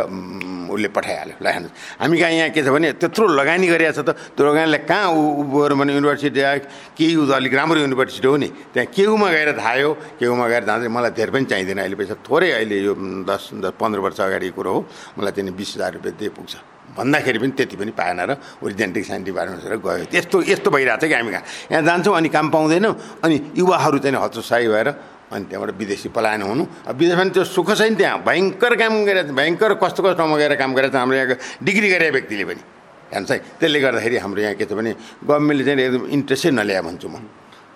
उसले 0.70 0.88
पठाइहाल्यो। 0.94 1.36
ल 1.42 1.46
हेर्नुहोस्। 1.50 1.74
हामी 2.00 2.16
कहाँ 2.18 2.30
यहाँ 2.30 2.50
के 2.54 2.62
छ 2.62 2.68
भने 2.70 2.88
त्यत्रो 2.96 3.26
लगानी 3.26 3.66
गरिरहेको 3.66 4.00
छ 4.00 4.06
त। 4.06 4.10
त्यो 4.36 4.42
लगानीलाई 4.46 4.82
कहाँ 4.86 5.08
ऊ 5.12 5.42
भने 5.76 5.92
युनिभर्सिटी 5.98 6.40
आयो 6.40 6.60
केही 6.96 7.14
अलिक 7.20 7.54
राम्रो 7.54 7.80
युनिभर्सिटी 7.84 8.28
हो 8.28 8.36
नि? 8.36 8.48
त्यहाँ 8.72 8.86
केहुमा 8.94 9.28
गएर 9.28 9.50
थाह्यो 9.60 9.90
केहुमा 10.16 10.46
गएर 10.48 10.64
जाँदै 10.64 10.88
मलाई 10.88 11.10
धेरै 11.10 11.32
पनि 11.34 11.44
चाहिँदैन 11.50 11.78
अहिले 11.84 11.96
पैसा। 12.00 12.14
थोरै 12.22 12.50
अहिले 12.54 12.76
यो 12.86 12.92
दस 13.28 13.42
दस 13.60 13.72
पन्ध्र 13.76 13.98
वर्ष 13.98 14.20
अगाडिको 14.20 14.56
कुरो 14.56 14.72
हो। 14.72 14.80
मलाई 15.18 15.32
त्यहाँदेखि 15.34 15.58
बिस 15.58 15.70
हजार 15.76 15.90
रुपियाँ 16.00 16.16
दिए 16.16 16.30
पुग्छ। 16.32 16.54
भन्दाखेरि 16.90 17.38
पनि 17.38 17.52
त्यति 17.54 17.76
पनि 17.76 17.92
पाएन 17.94 18.20
र 18.24 18.30
ओरिजेन्टिक 18.62 19.04
साइन्स 19.04 19.24
डिपार्टमेन्टबाट 19.26 19.78
गयो। 19.84 20.04
त्यस्तो 20.10 20.36
यस्तो 20.48 20.68
भइरहेको 20.70 21.02
छ 21.02 21.04
कि 21.06 21.14
हामी 21.14 21.30
कहाँ? 21.30 21.44
यहाँ 21.70 21.82
जान्छौँ 21.82 22.14
अनि 22.16 22.28
काम 22.30 22.46
पाउँदैनौँ। 22.50 22.94
अनि 23.20 23.36
युवाहरू 23.58 23.98
चाहिँ 23.98 24.16
हतोत्साही 24.16 24.66
भएर 24.68 24.88
अनि 25.30 25.44
त्यहाँबाट 25.46 25.70
विदेशी 25.78 26.08
पलायन 26.10 26.42
हुनु। 26.42 26.64
अब 26.90 26.94
विदेशमा 26.98 27.24
त्यो 27.30 27.44
सुख 27.46 27.68
छैन 27.78 27.94
त्यहाँ। 27.94 28.18
भयङ्कर 28.26 28.72
काम 28.76 28.94
गरेर 29.06 29.30
भयङ्कर 29.30 29.70
कस्तो 29.78 30.00
कस्तो 30.02 30.18
ठाउँमा 30.18 30.36
गएर 30.36 30.54
काम 30.58 30.70
गरेर 30.74 30.90
हाम्रो 30.90 31.16
यहाँको 31.16 31.36
डिग्री 31.64 31.88
गरेर 31.90 32.10
व्यक्तिले 32.12 32.44
पनि। 32.50 32.62
हेर्नुहोस् 33.10 33.32
है 33.32 33.38
त्यसले 33.58 33.78
गर्दाखेरि 33.80 34.16
हाम्रो 34.22 34.40
यहाँ 34.42 34.54
के 34.54 34.64
छ 34.66 34.72
भने 34.74 34.90
गभर्मेन्टले 35.26 35.64
चाहिँ 35.66 35.82
एकदम 35.86 36.04
इन्ट्रेस्टै 36.18 36.50
नल्याए 36.50 36.82
भन्छु 36.86 37.08
म। 37.10 37.16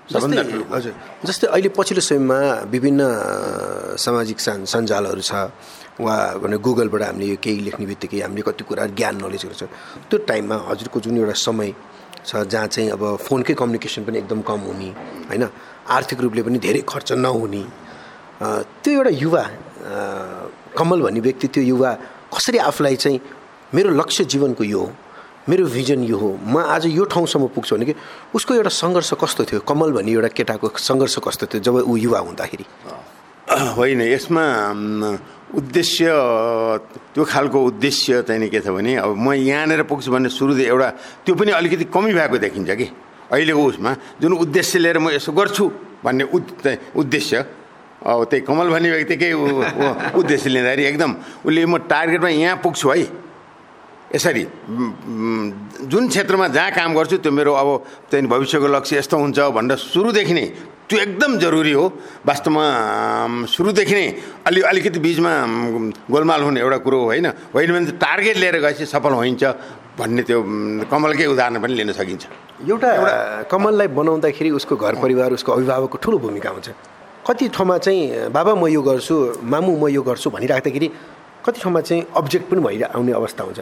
सबभन्दा 0.05 0.43
हजुर। 0.75 0.93
जस्तै 1.27 1.47
अहिले 1.55 1.69
पछिल्लो 1.75 2.03
समयमा 2.05 2.39
विभिन्न 2.71 3.01
सामाजिक 3.99 4.39
सञ्जालहरू 4.69 5.23
छ। 5.23 5.33
वा 5.95 6.15
भने 6.43 6.57
गुगलबाट 6.59 7.03
हामीले 7.03 7.27
यो 7.31 7.39
केही 7.39 7.61
लेख्ने 7.67 7.87
बित्तिकै 7.87 8.21
हामीले 8.27 8.43
कति 8.43 8.63
कुरा 8.67 8.85
ज्ञान 8.99 9.15
नलेजहरू 9.23 9.55
छ। 9.55 9.65
त्यो 10.11 10.17
टाइममा 10.27 10.57
हजुरको 10.71 10.99
जुन 11.01 11.19
एउटा 11.19 11.35
समय 11.39 11.71
छ 12.27 12.31
जहाँ 12.51 12.67
चाहिँ 12.67 12.91
अब 12.95 13.03
फोनकै 13.23 13.55
कम्युनिकेसन 13.55 14.03
पनि 14.05 14.19
एकदम 14.23 14.41
कम 14.43 14.61
हुने 14.69 14.89
होइन? 15.31 15.45
आर्थिक 15.87 16.21
रूपले 16.21 16.43
पनि 16.43 16.59
धेरै 16.59 16.81
खर्च 16.89 17.13
नहुने। 17.13 17.63
त्यो 18.83 18.93
एउटा 18.93 19.11
युवा 19.23 19.45
कमल 20.77 21.01
भन्ने 21.03 21.21
व्यक्ति 21.21 21.47
त्यो 21.55 21.63
युवा 21.63 21.91
कसरी 22.35 22.59
आफूलाई 22.59 22.97
चाहिँ 22.97 23.21
मेरो 23.75 23.91
लक्ष्य 23.91 24.25
जीवनको 24.25 24.65
यो 24.65 24.81
हो 24.81 24.93
मेरो 25.49 25.65
भिजन 25.69 26.03
यो 26.05 26.17
हो 26.19 26.31
म 26.41 26.59
आज 26.65 26.87
यो 26.89 27.05
ठाउँसम्म 27.05 27.47
पुग्छु 27.55 27.77
भने 27.77 27.85
कि 27.85 27.95
उसको 28.35 28.55
एउटा 28.55 28.71
सङ्घर्ष 28.71 29.13
कस्तो 29.21 29.45
थियो? 29.45 29.61
कमल 29.69 29.93
भन्ने 29.93 30.13
एउटा 30.13 30.29
केटाको 30.33 30.67
सङ्घर्ष 30.81 31.19
कस्तो 31.21 31.47
थियो 31.53 31.61
जब 31.61 31.75
ऊ 31.85 31.97
युवा 31.97 32.19
हुँदाखेरि? 32.19 32.65
होइन 33.77 34.01
यसमा 34.09 34.45
उद्देश्य 35.55 36.05
त्यो 37.15 37.25
खालको 37.25 37.59
उद्देश्य 37.61 38.23
चाहिँ 38.25 38.49
के 38.49 38.61
छ 38.61 38.73
भने 38.73 38.97
अब 39.05 39.15
म 39.21 39.33
यहाँनिर 39.37 39.83
पुग्छु 39.85 40.11
भन्ने 40.11 40.29
सुरुदेखि 40.33 40.65
एउटा 40.65 40.89
त्यो 41.29 41.35
पनि 41.37 41.51
अलिकति 41.61 41.85
कमी 41.93 42.13
भएको 42.17 42.39
देखिन्छ 42.41 42.71
कि? 42.73 42.87
अहिलेको 43.33 43.63
उसमा 43.65 43.91
जुन 44.21 44.33
उद्देश्य 44.45 44.79
लिएर 44.79 44.99
म 44.99 45.11
यसो 45.17 45.33
गर्छु 45.33 45.65
भन्ने 46.05 46.25
उद्देश्य 46.97 47.37
अब 48.05 48.25
त्यही 48.31 48.43
कमल 48.45 48.69
भन्ने 48.69 48.89
व्यक्तिकै 48.91 49.33
उद्देश्य 50.21 50.49
लिँदाखेरि 50.51 50.85
एकदम 50.85 51.11
उसले 51.47 51.67
म 51.67 51.79
टार्गेटमा 51.89 52.29
यहाँ 52.29 52.57
पुग्छु 52.61 52.89
है। 52.91 53.07
यसरी 54.15 54.45
जुन 55.91 56.05
क्षेत्रमा 56.09 56.47
जहाँ 56.49 56.71
काम 56.71 56.95
गर्छु 56.95 57.17
त्यो 57.25 57.33
मेरो 57.33 57.53
अब 57.53 57.69
त्यहाँदेखि 58.11 58.31
भविष्यको 58.31 58.67
लक्ष्य 58.77 58.99
यस्तो 58.99 59.17
हुन्छ 59.19 59.39
भनेर 59.57 59.77
सुरुदेखि 59.91 60.35
नै 60.35 60.47
त्यो 60.89 60.99
एकदम 61.01 61.39
जरुरी 61.39 61.73
हो। 61.73 61.85
वास्तवमा 62.29 62.65
सुरुदेखि 63.49 63.95
नै 63.95 64.07
अलि 64.47 64.61
अलिकति 64.71 64.99
बिचमा 65.01 65.33
गोलमाल 66.13 66.41
हुने 66.43 66.61
एउटा 66.61 66.79
कुरो 66.85 66.99
होइन? 67.09 67.27
होइन 67.55 67.71
भने 67.73 67.93
टार्गेट 67.97 68.37
लिएर 68.37 68.57
गएपछि 68.61 68.85
सफल 68.87 69.13
होइन्छ 69.17 69.45
भन्ने 69.99 70.23
त्यो 70.29 70.39
कमलकै 70.93 71.27
उदाहरण 71.33 71.57
पनि 71.65 71.75
लिन 71.75 71.93
सकिन्छ। 71.97 72.25
एउटा 72.69 72.89
एउटा 72.95 73.15
कमललाई 73.49 73.89
बनाउँदाखेरि 73.97 74.51
उसको 74.61 74.77
घर 74.77 74.95
परिवार 75.01 75.33
उसको 75.41 75.51
अभिभावकको 75.53 75.97
ठुलो 76.05 76.19
भूमिका 76.19 76.51
हुन्छ। 76.51 76.69
कति 77.25 77.49
ठाउँमा 77.49 77.77
चाहिँ 77.81 78.29
बाबा 78.29 78.53
म 78.55 78.69
यो 78.69 78.83
गर्छु 78.85 79.17
मामु 79.41 79.73
म 79.81 79.89
यो 79.89 80.03
गर्छु 80.05 80.29
भनिराख्दाखेरि 80.31 80.89
कति 81.45 81.59
ठाउँमा 81.65 81.81
चाहिँ 81.81 82.03
अब्जेक्ट 82.13 82.45
पनि 82.51 82.61
भइ 82.61 82.83
आउने 82.93 83.13
अवस्था 83.13 83.43
हुन्छ। 83.45 83.61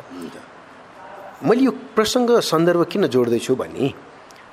मैले 1.47 1.62
यो 1.62 1.71
प्रसङ्ग 1.95 2.31
सन्दर्भ 2.43 2.83
किन 2.91 3.07
जोड्दैछु 3.07 3.55
भने 3.55 3.87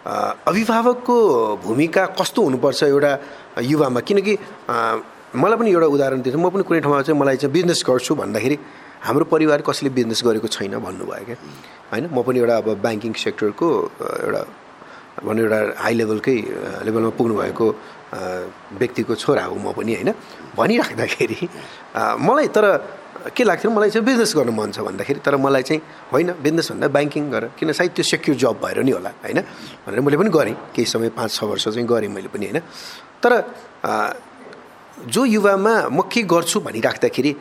अभिभावकको 0.06 1.16
भूमिका 1.64 2.06
कस्तो 2.20 2.40
हुनुपर्छ 2.44 2.84
एउटा 2.84 3.12
युवामा? 3.62 4.00
किनकि 4.08 4.34
मलाई 5.36 5.58
पनि 5.60 5.70
एउटा 5.72 5.88
उदाहरण 5.96 6.22
दिन्छु 6.24 6.40
म 6.40 6.50
पनि 6.50 6.64
कुनै 6.64 6.80
ठाउँमा 6.82 7.02
चाहिँ 7.04 7.20
मलाई 7.20 7.38
चाहिँ 7.38 7.54
बिजनेस 7.54 7.84
गर्छु 7.88 8.16
भन्दाखेरि 8.16 8.58
हाम्रो 9.06 9.26
परिवार 9.34 9.62
कसैले 9.68 9.90
बिजनेस 9.98 10.22
गरेको 10.26 10.48
छैन 10.48 10.80
भन्नुभयो 10.80 11.26
क्या? 11.28 11.38
होइन? 11.92 12.06
म 12.16 12.18
पनि 12.24 12.40
एउटा 12.40 12.56
अब 12.64 12.68
ब्याङ्किङ 12.80 13.14
सेक्टरको 13.14 13.68
एउटा 14.26 14.42
भनौँ 15.26 15.44
एउटा 15.46 15.60
हाई 15.84 15.94
लेभलकै 16.00 16.38
लेभलमा 16.88 17.12
पुग्नु 17.20 17.36
भएको 17.36 17.68
व्यक्तिको 18.80 19.14
छोरा 19.16 19.44
हो 19.52 19.56
म 19.56 19.76
पनि 19.76 19.92
होइन? 20.00 20.10
भनिराख्दाखेरि 20.58 21.40
मलाई 22.24 22.48
तर 22.56 22.66
के 23.36 23.44
लाग्थ्यो 23.44 23.72
मलाई 23.72 23.90
चाहिँ 23.90 24.06
बिजनेस 24.06 24.34
गर्नु 24.38 24.52
मन 24.52 24.72
छ 24.72 24.80
भन्दाखेरि 24.80 25.20
तर 25.20 25.36
मलाई 25.36 25.64
चाहिँ 25.64 25.82
होइन 26.12 26.32
बिजनेस 26.44 26.72
भन्दा 26.72 26.88
ब्याङ्किङ 26.88 27.24
गर। 27.32 27.44
किन 27.60 27.72
सायद 27.72 27.92
त्यो 27.96 28.04
सेक्युर 28.04 28.36
जब 28.38 28.60
भएर 28.64 28.84
नि 28.84 28.92
होला 28.92 29.10
होइन? 29.24 29.40
भनेर 29.88 30.00
मैले 30.02 30.18
पनि 30.18 30.30
गरेँ। 30.30 30.56
केही 30.76 30.86
समय 30.86 31.10
पाँच 31.18 31.32
छ 31.32 31.44
वर्ष 31.44 31.68
चाहिँ 31.70 31.88
गरेँ 31.88 32.10
मैले 32.10 32.28
पनि 32.32 32.46
होइन? 32.50 32.60
तर 33.24 33.32
जो 35.08 35.26
युवामा 35.26 35.74
म 35.92 36.02
के 36.12 36.22
गर्छु 36.24 36.60
भनिराख्दाखेरि 36.60 37.32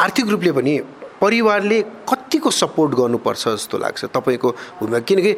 आर्थिक 0.00 0.26
रूपले 0.28 0.52
पनि 0.52 0.72
परिवारले 1.20 1.78
कतिको 2.04 2.50
सपोर्ट 2.50 2.92
गर्नुपर्छ 2.94 3.48
जस्तो 3.48 3.78
लाग्छ 3.78 4.04
तपाईँको 4.12 4.48
भूमिका 4.78 5.00
किनकि 5.08 5.32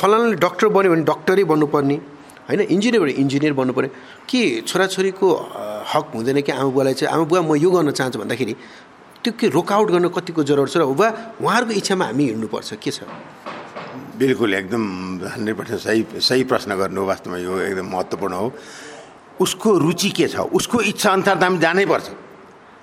फलानाले 0.00 0.36
डक्टर 0.38 0.68
बन्यो 0.68 0.90
भने 0.92 1.04
डक्टरै 1.04 1.44
बन्नुपर्ने 1.44 1.96
होइन? 2.48 2.60
इन्जिनियर 2.60 3.02
भने 3.02 3.12
इन्जिनियर 3.22 3.52
बन्नु 3.52 3.72
के 4.28 4.42
छोराछोरीको 4.66 5.28
हक 5.92 6.06
हुँदैन 6.14 6.40
कि 6.42 6.52
आमा 6.52 6.70
बुवालाई 6.70 6.94
चाहिँ 6.94 7.14
आमा 7.14 7.24
बुवा 7.26 7.42
म 7.42 7.54
यो 7.56 7.70
गर्न 7.70 7.90
चाहन्छु 7.90 8.18
भन्दाखेरि 8.18 8.54
त्यो 9.22 9.32
के 9.38 9.46
रोकआउट 9.54 9.88
गर्न 9.90 10.08
कतिको 10.10 10.42
जरुरत 10.42 10.70
छ 10.70 10.76
र 10.76 10.82
वा 10.82 11.08
उहाँहरूको 11.38 11.72
इच्छामा 11.78 12.04
हामी 12.10 12.24
हिँड्नुपर्छ 12.26 12.70
के 12.82 12.90
छ? 12.90 13.06
बिल्कुल 14.18 14.54
एकदम 14.54 14.82
हन्ड्रेड 15.34 15.56
पर्सेन्ट 15.56 15.80
सही 15.80 16.00
सही 16.20 16.42
प्रश्न 16.50 16.70
गर्नु 16.76 17.00
वास्तवमा 17.06 17.38
यो 17.38 17.58
एकदम 17.70 17.86
महत्त्वपूर्ण 17.86 18.34
हो। 18.34 18.52
उसको 19.40 19.78
रुचि 19.78 20.10
के 20.10 20.26
छ? 20.28 20.36
उसको 20.50 20.80
इच्छा 20.90 21.10
अनुसार 21.12 21.36
त 21.38 21.42
हामी 21.42 21.58
जानै 21.58 21.86
पर्छ। 21.86 22.06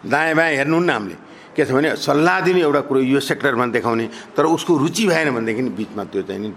दायाँ 0.07 0.35
बायाँ 0.35 0.55
हेर्नु 0.57 0.79
न 0.79 0.89
हामीले। 0.89 1.15
के 1.59 1.65
छ 1.67 1.75
भने 1.75 1.89
सल्लाह 1.99 2.39
दिने 2.47 2.61
एउटा 2.63 2.81
कुरो 2.87 2.99
यो 3.03 3.19
सेक्टरमा 3.19 3.65
देखाउने 3.75 4.05
तर 4.31 4.45
उसको 4.55 4.71
रुचि 4.79 5.03
भएन 5.11 5.27
भनेदेखि 5.35 5.61
बिचमा 5.75 6.03
त्यो 6.07 6.21
चाहिँ 6.23 6.39
नि 6.39 6.49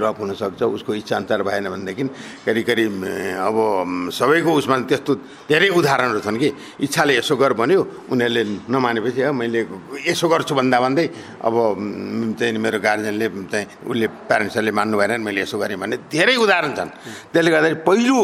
ड्रप 0.00 0.16
हुनसक्छ 0.20 0.62
उसको 0.80 0.90
इच्छा 0.96 1.16
अनुसार 1.16 1.42
भएन 1.44 1.68
भनेदेखि 1.68 2.04
करिब 2.48 2.64
करिब 2.66 2.92
अब 3.44 3.56
सबैको 4.08 4.50
उसमा 4.60 4.76
त्यस्तो 4.88 5.12
धेरै 5.52 5.68
उदाहरणहरू 5.76 6.20
छन् 6.24 6.38
कि 6.40 6.48
इच्छाले 6.88 7.12
यसो 7.20 7.36
गर 7.36 7.52
भन्यो 7.60 7.80
उनीहरूले 8.08 8.42
नमानेपछि 8.72 9.20
मैले 9.36 9.60
यसो 10.08 10.26
गर्छु 10.32 10.54
भन्दा 10.56 10.78
भन्दै 10.80 11.06
अब 11.44 11.54
चाहिँ 12.40 12.58
मेरो 12.64 12.78
गार्जेनले 12.80 13.26
चाहिँ 13.52 13.66
उसले 13.90 14.06
प्यारेन्ट्सहरूले 14.30 14.72
मान्नु 14.78 14.96
भएन 14.98 15.20
मैले 15.20 15.40
यसो 15.44 15.56
गरेँ 15.60 15.76
भन्ने 15.76 15.96
धेरै 16.08 16.36
उदाहरण 16.40 16.72
छन्। 16.78 16.90
त्यसले 17.32 17.50
गर्दाखेरि 17.50 17.78
पहिलो 17.84 18.18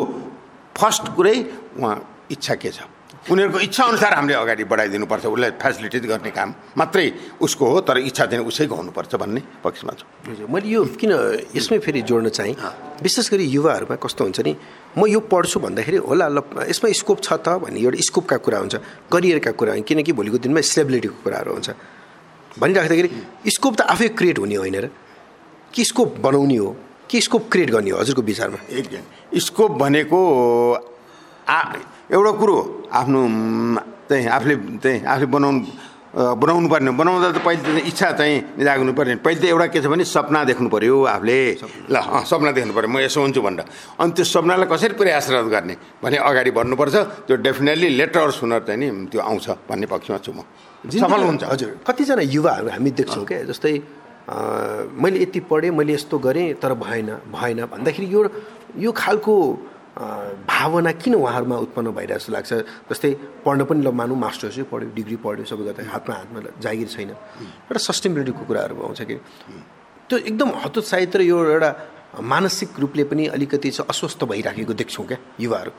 फर्स्ट 0.81 1.05
कुरै 1.17 1.37
उहाँ 1.81 1.97
इच्छा 2.31 2.55
के 2.63 2.71
छ? 2.73 2.81
उनीहरूको 3.27 3.59
इच्छा 3.59 3.85
अनुसार 3.85 4.13
हामीले 4.15 4.35
अगाडि 4.35 4.65
बढाइदिनुपर्छ 4.65 5.27
उसलाई 5.27 5.51
फेसिलिटेट 5.59 6.05
गर्ने 6.07 6.31
काम 6.31 6.55
मात्रै 6.79 7.07
उसको 7.43 7.65
हो 7.67 7.81
तर 7.83 7.99
इच्छा 7.99 8.27
चाहिँ 8.27 8.45
उसैको 8.47 8.75
हुनुपर्छ 8.75 9.15
भन्ने 9.19 9.43
पक्षमा 9.65 9.93
छु। 9.99 10.47
मैले 10.47 10.69
यो 10.69 10.85
किन 10.95 11.13
यसमै 11.57 11.79
फेरि 11.83 12.03
जोड्न 12.07 12.29
चाहेँ 12.31 12.55
विशेष 13.03 13.31
गरी 13.31 13.45
युवाहरूमा 13.51 13.97
कस्तो 13.99 14.25
हुन्छ 14.25 14.41
नि 14.47 14.53
म 14.99 15.07
यो 15.11 15.21
पढ्छु 15.27 15.59
भन्दाखेरि 15.59 15.99
होला 16.07 16.27
ल 16.29 16.39
यसमा 16.71 16.87
स्कोप 17.03 17.19
छ 17.23 17.29
त 17.43 17.59
भन्ने 17.67 17.81
एउटा 17.83 17.99
स्कोपका 18.07 18.37
कुरा 18.47 18.59
हुन्छ 18.63 18.75
करियरका 19.11 19.51
कुरा 19.59 19.75
किनकि 19.83 20.13
भोलिको 20.15 20.39
दिनमा 20.47 20.61
स्टेबिलिटीको 20.63 21.17
कुराहरू 21.25 21.53
हुन्छ। 21.53 21.71
भनिराख्दाखेरि 22.63 23.11
स्कोप 23.51 23.75
त 23.77 23.81
आफै 23.91 24.09
क्रिएट 24.15 24.39
हुने 24.39 24.57
होइन 24.63 24.77
र। 24.87 24.89
कि 25.75 25.85
स्कोप 25.85 26.17
बनाउने 26.23 26.57
हो 26.57 26.71
कि 27.11 27.21
स्कोप 27.21 27.43
क्रिएट 27.53 27.71
गर्ने 27.71 27.91
हो 27.91 27.99
हजुरको 28.01 28.23
विचारमा? 28.23 28.59
स्कोप 29.35 29.73
भनेको 29.83 30.19
आ 31.49 31.59
एउटा 32.07 32.33
कुरो 32.41 32.57
आफ्नो 32.93 33.21
चाहिँ 34.09 34.27
आफूले 34.31 34.55
चाहिँ 34.79 35.01
आफूले 35.03 35.27
बनाउनु 35.27 35.61
बनाउनु 36.17 36.69
पर्ने 36.73 36.91
बनाउँदा 36.97 37.29
त 37.35 37.39
पहिले 37.45 37.81
इच्छा 37.93 38.09
चाहिँ 38.17 38.57
जाग्नु 38.57 38.93
पर्ने। 38.97 39.15
पहिले 39.21 39.41
त 39.41 39.45
एउटा 39.53 39.67
के 39.69 39.81
छ 39.83 39.87
भने 39.93 40.05
सपना 40.07 40.45
देख्नु 40.49 40.69
पऱ्यो 40.73 40.97
आफूले। 41.13 41.39
ल 41.93 41.97
सपना 42.25 42.51
देख्नु 42.57 42.73
पऱ्यो 42.73 42.89
म 42.89 42.97
यसो 43.05 43.21
हुन्छु 43.21 43.41
भनेर। 43.43 43.67
अनि 44.01 44.13
त्यो 44.17 44.25
सपनालाई 44.25 44.69
कसरी 44.71 44.95
प्रयासरत 44.97 45.47
गर्ने 45.53 45.75
भने 46.01 46.17
अगाडि 46.17 46.51
बढ्नुपर्छ। 46.57 46.97
त्यो 47.27 47.37
डेफिनेटली 47.37 47.89
लेटर 48.01 48.31
सुनर 48.33 48.61
चाहिँ 48.65 48.81
नि 48.81 48.89
त्यो 49.13 49.21
आउँछ 49.21 49.47
भन्ने 49.69 49.87
पक्षमा 49.93 50.19
छु 50.25 50.33
म। 50.33 50.41
सफल 50.89 51.21
हुन्छ 51.27 51.43
हजुर 51.53 51.71
कतिजना 51.85 52.23
युवाहरू 52.23 52.69
हामी 52.71 52.91
देख्छौँ। 52.97 53.25
क्या 53.29 53.45
जस्तै 53.53 53.75
मैले 54.97 55.19
यति 55.21 55.41
पढेँ 55.45 55.71
मैले 55.71 55.93
यस्तो 56.01 56.17
गरेँ 56.17 56.55
तर 56.63 56.73
भएन 56.81 57.29
भएन 57.29 57.59
भन्दाखेरि 57.67 58.07
यो 58.09 58.21
यो 58.79 58.91
खालको 58.91 59.35
भावना 59.97 60.93
किन 60.93 61.15
उहाँहरूमा 61.15 61.57
उत्पन्न 61.57 61.91
भइरहेको 61.97 62.19
जस्तो 62.21 62.33
लाग्छ? 62.33 62.53
जस्तै 62.91 63.11
पढ्न 63.45 63.65
पनि 63.65 63.81
ल 63.81 63.89
मानौँ 63.97 64.17
मास्टर्सै 64.17 64.63
पढ्यो 64.69 64.93
डिग्री 64.93 65.17
पढ्यो 65.25 65.45
सबै 65.49 65.65
गर्दा 65.65 65.83
हातमा 65.89 66.15
हातमा 66.15 66.39
जागिर 66.61 66.89
छैन। 66.89 67.11
एउटा 67.11 67.81
सस्टेनेबिलिटीको 67.81 68.45
कुराहरू 68.45 68.77
आउँछ 68.77 69.01
कि? 69.09 69.17
त्यो 70.09 70.17
एकदम 70.19 70.49
हतोत्साहित 70.65 71.17
र 71.17 71.21
यो 71.25 71.37
एउटा 71.57 71.71
मानसिक 72.21 72.79
रूपले 72.79 73.05
पनि 73.09 73.27
अलिकति 73.33 73.69
अस्वस्थ 73.89 74.25
भइराखेको 74.25 74.73
देख्छौँ 74.73 75.07
क्या 75.07 75.19
युवाहरू। 75.41 75.73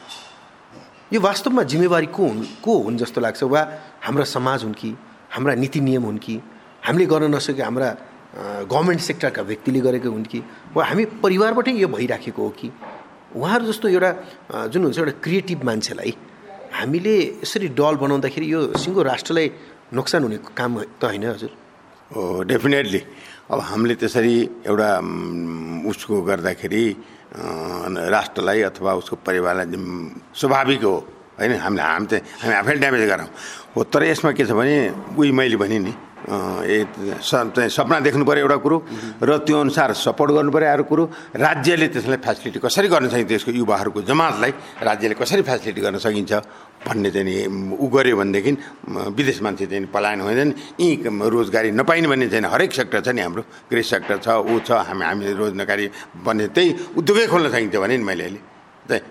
यो 1.13 1.19
वास्तवमा 1.21 1.63
जिम्मेवारी 1.63 2.09
को 2.09 2.23
हुन् 2.27 2.43
को 2.65 2.73
हुन् 2.83 2.97
जस्तो 2.97 3.21
लाग्छ? 3.21 3.43
वा 3.43 3.61
हाम्रा 4.01 4.25
समाज 4.25 4.63
हुन् 4.63 4.73
कि? 4.73 4.89
हाम्रा 5.29 5.53
नीति 5.55 5.79
नियम 5.79 6.03
हुन् 6.03 6.17
कि? 6.17 6.41
हामीले 6.85 7.05
गर्न 7.05 7.35
नसके 7.35 7.61
हाम्रा 7.61 7.89
गभर्मेन्ट 8.65 9.01
सेक्टरका 9.01 9.41
व्यक्तिले 9.41 9.79
गरेको 9.79 10.09
हुन् 10.09 10.25
कि? 10.25 10.39
वा 10.75 10.85
हामी 10.85 11.05
परिवारबाटै 11.21 11.71
यो 11.71 11.87
भइराखेको 11.87 12.41
हो 12.43 12.49
कि? 12.49 12.71
उहाँहरू 13.35 13.63
जस्तो 13.67 13.87
एउटा 13.87 14.11
जुन 14.71 14.81
हुन्छ 14.83 14.97
एउटा 14.99 15.13
क्रिएटिभ 15.23 15.59
मान्छेलाई 15.63 16.11
हामीले 16.77 17.15
यसरी 17.43 17.67
डल 17.79 17.95
बनाउँदाखेरि 18.03 18.47
यो 18.53 18.59
सिङ्गो 18.77 19.01
राष्ट्रलाई 19.03 19.47
नोक्सान 19.93 20.21
हुने 20.23 20.37
काम 20.57 20.71
त 20.99 21.03
होइन 21.03 21.25
हजुर? 21.35 21.51
हो 22.11 22.21
डेफिनेटली। 22.47 23.01
अब 23.51 23.59
हामीले 23.69 23.95
त्यसरी 23.95 24.35
एउटा 24.67 24.89
उसको 25.89 26.15
गर्दाखेरि 26.29 26.83
राष्ट्रलाई 28.15 28.59
अथवा 28.71 28.91
उसको 29.01 29.15
परिवारलाई 29.27 29.67
स्वाभाविक 30.35 30.83
हो 30.83 30.95
होइन? 31.39 31.51
हामीले 31.65 31.83
हामी 31.83 32.07
चाहिँ 32.07 32.23
हामी 32.41 32.55
आफै 32.61 32.73
ड्यामेज 32.83 33.03
गराउँ 33.11 33.29
हो 33.75 33.83
तर 33.91 34.03
यसमा 34.11 34.31
के 34.35 34.45
छ 34.45 34.51
भने 34.51 34.75
उही 35.17 35.31
मैले 35.31 35.57
भने 35.61 35.79
नि 35.79 35.93
चाहिँ 36.27 37.69
सपना 37.71 37.99
देख्नु 38.03 38.23
पऱ्यो 38.27 38.43
एउटा 38.43 38.57
कुरो 38.59 38.77
र 39.23 39.37
त्यो 39.47 39.57
अनुसार 39.63 39.93
सपोर्ट 39.95 40.31
गर्नु 40.35 40.51
पऱ्यो 40.51 40.69
अरू 40.75 40.83
कुरो। 40.83 41.03
राज्यले 41.39 41.87
त्यसलाई 41.87 42.19
फेसिलिटी 42.19 42.59
कसरी 42.59 42.87
गर्न 42.91 43.07
सकिन्छ? 43.07 43.27
त्यसको 43.31 43.51
युवाहरूको 43.55 44.01
जमातलाई 44.03 44.51
राज्यले 44.83 45.15
कसरी 45.15 45.41
फेसिलिटी 45.47 45.81
गर्न 45.81 45.97
सकिन्छ 46.03 46.33
भन्ने 46.83 47.09
चाहिँ 47.15 47.79
ऊ 47.79 47.87
गऱ्यो 47.87 48.15
भनेदेखि 48.19 48.51
विदेश 49.15 49.41
मान्छे 49.41 49.65
चाहिँ 49.71 49.87
पलायन 49.87 50.21
हुँदैन। 50.21 50.49
यहीँ 50.79 50.95
रोजगारी 51.31 51.71
नपाइने 51.71 52.07
भन्ने 52.11 52.27
चाहिँ 52.27 52.43
हरेक 52.43 52.71
सेक्टर 52.75 52.99
छ 53.01 53.09
नि 53.15 53.21
हाम्रो। 53.23 53.43
कृषि 53.71 53.87
सेक्टर 53.87 54.17
छ 54.19 54.27
ऊ 54.43 54.59
छ 54.67 54.83
हामी 54.83 55.03
हामीले 55.07 55.31
रोजगारी 55.31 55.85
भन्ने 56.27 56.47
त्यही 56.51 56.69
उद्योगै 56.99 57.25
खोल्न 57.31 57.47
सकिन्छ 57.55 57.75
भने 57.75 57.97
नि 57.97 58.03
मैले 58.03 58.23
अहिले। 58.23 58.56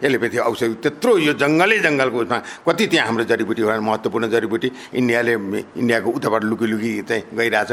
एलोपेथी 0.07 0.39
औषधि 0.39 0.75
त्यत्रो 0.85 1.13
यो 1.19 1.33
जङ्गलै 1.37 1.79
जङ्गलको 1.87 2.19
उसमा 2.25 2.39
कति 2.67 2.85
त्यहाँ 2.87 3.07
हाम्रो 3.07 3.25
जडीबुटी 3.31 3.63
महत्त्वपूर्ण 3.63 4.25
जडीबुटी 4.33 4.69
इन्डियाले 5.01 5.33
इन्डियाको 5.81 6.09
उताबाट 6.11 6.43
लुकी 6.51 6.67
लुकी 6.73 6.91
चाहिँ 7.09 7.23
गइरहेछ 7.37 7.71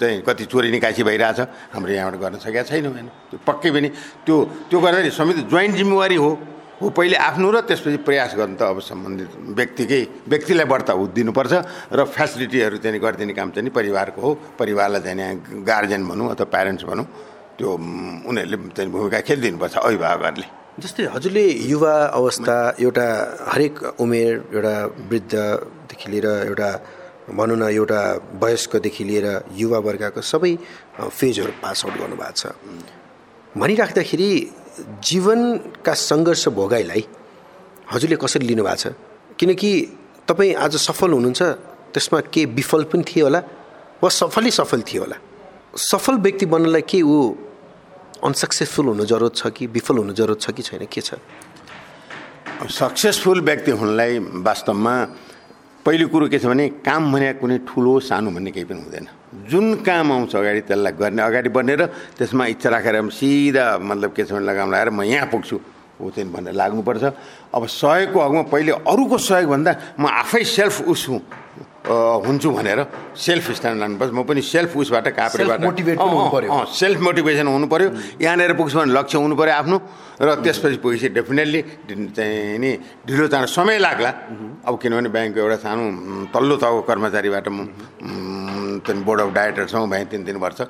चाहिँ 0.00 0.22
कति 0.26 0.44
चोरी 0.44 0.70
निकासी 0.70 1.02
भइरहेछ 1.02 1.40
हाम्रो 1.74 1.92
यहाँबाट 1.92 2.20
गर्न 2.20 2.38
सकेका 2.42 2.62
छैनौँ 2.70 2.92
होइन। 2.92 3.08
त्यो 3.30 3.38
पक्कै 3.46 3.70
पनि 3.70 3.88
त्यो 4.26 4.36
त्यो 4.70 4.78
गर्दाखेरि 4.80 5.10
समेत 5.10 5.36
जोइन्ट 5.50 5.74
जिम्मेवारी 5.76 6.16
हो। 6.16 6.30
हो 6.74 6.90
पहिले 6.90 7.16
आफ्नो 7.16 7.50
र 7.54 7.60
त्यसपछि 7.70 8.02
प्रयास 8.02 8.34
गर्नु 8.34 8.56
त 8.58 8.62
अब 8.66 8.80
सम्बन्धित 8.82 9.30
व्यक्तिकै 9.54 10.02
व्यक्तिलाई 10.26 10.66
बढ्ता 10.66 10.92
दिनुपर्छ 11.14 11.54
र 11.94 12.00
फेसिलिटीहरू 12.02 12.76
चाहिँ 12.82 12.98
गरिदिने 12.98 13.32
काम 13.38 13.50
चाहिँ 13.54 13.70
परिवारको 13.70 14.20
हो। 14.20 14.30
परिवारलाई 14.58 15.00
चाहिँ 15.06 15.62
गार्जेन 15.62 16.02
भनौँ 16.02 16.26
अथवा 16.34 16.46
प्यारेन्ट्स 16.50 16.84
भनौँ 16.84 17.06
त्यो 17.54 17.68
उनीहरूले 18.26 18.56
चाहिँ 18.74 18.90
भूमिका 18.90 19.20
खेलिदिनुपर्छ 19.22 19.74
अभिभावकहरूले। 19.78 20.63
जस्तै 20.82 21.04
हजुरले 21.14 21.46
युवा 21.70 21.94
अवस्था 22.18 22.56
एउटा 22.82 23.06
हरेक 23.52 23.74
उमेर 24.02 24.32
एउटा 24.54 24.74
वृद्धदेखि 25.10 26.06
लिएर 26.12 26.26
एउटा 26.50 26.68
भनौँ 27.30 27.56
न 27.56 27.64
एउटा 27.70 28.00
वयस्कदेखि 28.42 29.04
लिएर 29.08 29.26
युवा 29.54 29.78
वर्गको 29.86 30.20
सबै 30.32 30.52
फेजहरू 30.98 31.52
पास 31.62 31.84
आउट 31.86 31.94
गर्नुभएको 32.00 32.34
छ। 32.40 32.42
भनिराख्दाखेरि 33.54 34.30
जीवनका 35.08 35.94
सङ्घर्ष 36.10 36.44
भोगाइलाई 36.58 37.02
हजुरले 37.92 38.16
कसरी 38.18 38.46
लिनुभएको 38.50 38.76
छ? 38.82 38.84
किनकि 39.38 39.70
तपाईँ 40.28 40.54
आज 40.64 40.74
सफल 40.88 41.10
हुनुहुन्छ 41.16 41.42
त्यसमा 41.94 42.20
के 42.34 42.42
विफल 42.58 42.82
पनि 42.90 43.04
थिए 43.08 43.22
होला 43.22 43.40
वा 44.02 44.08
सफलै 44.20 44.50
सफल 44.58 44.80
थियो 44.82 45.02
होला? 45.06 45.16
सफल 45.90 46.14
व्यक्ति 46.26 46.46
बन्नलाई 46.50 46.82
के 46.90 46.98
ऊ 47.02 47.16
अनसक्सेसफुल 48.24 48.86
हुनु 48.86 49.04
जरुरत 49.04 49.34
छ 49.36 49.46
कि 49.52 49.66
विफल 49.68 49.96
हुनु 49.98 50.12
जरुरत 50.12 50.40
छ 50.40 50.50
कि 50.56 50.62
छैन? 50.62 50.84
के 50.88 51.00
छ? 51.00 51.14
सक्सेसफुल 52.64 53.40
व्यक्ति 53.40 53.70
हुनलाई 53.70 54.18
वास्तवमा 54.40 54.94
पहिलो 55.84 56.08
कुरो 56.08 56.28
के 56.32 56.38
छ 56.38 56.46
भने 56.48 56.68
काम 56.80 57.12
भने 57.12 57.32
कुनै 57.36 57.58
ठुलो 57.68 57.92
सानो 58.00 58.30
भन्ने 58.32 58.50
केही 58.50 58.64
पनि 58.64 58.80
हुँदैन। 58.80 59.06
जुन 59.50 59.84
काम 59.84 60.12
आउँछ 60.12 60.36
अगाडि 60.36 60.60
त्यसलाई 60.64 60.92
गर्ने 60.96 61.22
अगाडि 61.22 61.48
बढेर 61.52 61.80
त्यसमा 62.16 62.44
इच्छा 62.56 62.68
राखेर 62.70 62.96
सिधा 63.12 63.66
मतलब 63.84 64.10
के 64.16 64.24
छ 64.24 64.32
भने 64.32 64.46
लगाम 64.48 64.72
लगाएर 64.72 64.90
म 64.90 65.02
यहाँ 65.04 65.28
पुग्छु 65.28 65.56
हो 66.00 66.10
चाहिँ 66.10 66.30
भनेर 66.32 66.54
लाग्नुपर्छ। 66.56 67.04
अब 67.52 67.62
सहयोगको 67.68 68.18
हकमा 68.24 68.42
पहिले 68.48 68.72
अरूको 68.72 69.16
सहयोगभन्दा 69.20 69.72
म 70.00 70.04
आफै 70.08 70.42
सेल्फ 70.48 70.88
उस 70.88 71.08
हुँ। 71.08 71.20
हुन्छु 71.84 72.50
भनेर 72.50 72.80
सेल्फ 73.12 73.50
स्ट्यान्ड 73.60 73.80
लानुपर्छ 73.80 74.12
म 74.16 74.22
पनि 74.24 74.40
सेल्फ 74.40 74.72
उसबाट 74.72 75.08
काप्रेबाट 75.20 75.60
हुनु 75.60 76.28
पर्यो। 76.32 76.64
सेल्फ 76.72 76.98
मोटिभेसन 77.00 77.46
हुनु 77.46 77.66
पर्यो। 77.68 77.88
यहाँनिर 78.24 78.52
पुग्छु 78.56 78.78
भने 78.78 78.92
लक्ष्य 78.96 79.18
हुनु 79.20 79.36
पर्यो 79.36 79.54
आफ्नो। 79.54 79.76
र 80.16 80.28
त्यसपछि 80.40 80.76
पुगेपछि 80.80 81.08
डेफिनेटली 81.12 81.60
चाहिँ 82.16 82.58
नि 82.58 82.70
ढिलो 83.04 83.26
चाँडो 83.28 83.48
समय 83.52 83.78
लाग्ला। 83.84 84.10
अब 84.64 84.74
किनभने 84.80 85.08
ब्याङ्कको 85.12 85.40
एउटा 85.44 85.56
सानो 85.60 85.84
तल्लो 86.32 86.56
तहको 86.56 86.80
कर्मचारीबाट 86.88 87.46
म 87.52 87.68
बोर्ड 89.04 89.20
अफ 89.20 89.28
डाइरेक्टरसँग 89.34 89.84
भएँ 89.92 90.04
तिन 90.08 90.24
तिन 90.24 90.36
वर्ष। 90.40 90.60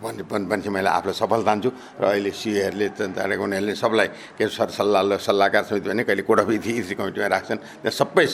पनि 0.00 0.22
पनि 0.48 0.68
मैले 0.68 0.90
आफूलाई 0.96 1.16
सफल 1.22 1.40
तान्छु 1.44 1.70
र 2.00 2.04
अहिले 2.04 2.30
सिएहरूले 2.32 2.88
चाँडेको 2.96 3.42
उनीहरूले 3.44 3.74
सबलाई 3.76 4.08
के 4.38 4.48
सर 4.48 4.68
सल्लाह 4.72 5.16
सल्लाहकार 5.20 5.62
समिति 5.68 5.88
भने 5.88 6.02
कहिले 6.08 6.22
कोड 6.24 6.38
अफ 6.40 6.48
कमिटीमा 6.48 7.28
राख्छन्। 7.36 7.58
त्यहाँ 7.84 7.96
सबै 8.00 8.26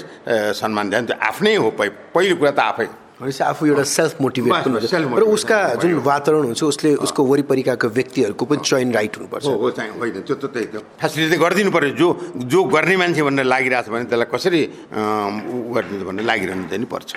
सम्मान 0.63 0.87
जान्छ 0.91 1.11
आफ्नै 1.11 1.55
हो 1.59 1.69
पहि 1.75 1.89
पहिलो 2.15 2.37
कुरा 2.39 2.53
त 2.55 2.61
आफै। 2.71 2.89
भनेपछि 3.17 3.43
आफू 3.49 3.67
एउटा 3.67 3.85
सेल्फ 3.97 4.21
मोटिभेट 4.21 4.69
र 5.17 5.25
उसका 5.25 5.59
जुन 5.81 5.93
वातावरण 6.05 6.45
हुन्छ 6.53 6.63
उसले 6.63 6.91
उसको 7.01 7.21
वरिपरिका 7.25 7.73
व्यक्तिहरूको 7.89 8.45
पनि 8.45 8.61
चयन 8.61 8.93
राइट 8.93 9.17
हुनुपर्छ। 9.17 9.45
हो 9.49 9.57
हो 9.57 9.71
चाहिँ 9.73 9.91
होइन 9.97 10.21
त्यो 10.21 10.37
त 10.37 10.45
त्यही 10.53 10.67
त्यो 10.69 10.81
फेसिलिटी 11.01 11.37
गरिदिनु 11.41 11.71
पऱ्यो 11.73 11.91
जो 11.97 12.09
जो 12.45 12.61
गर्ने 12.77 12.97
मान्छे 13.01 13.23
भनेर 13.25 13.47
लागिरहेको 13.49 13.89
छ 13.89 13.93
भने 13.97 14.05
त्यसलाई 14.13 14.29
कसरी 14.29 14.61
गरिदिनु 14.93 16.05
भनेर 16.05 16.25
लागिरहनु 16.29 16.69
चाहिँ 16.69 16.89
पर्छ। 16.93 17.11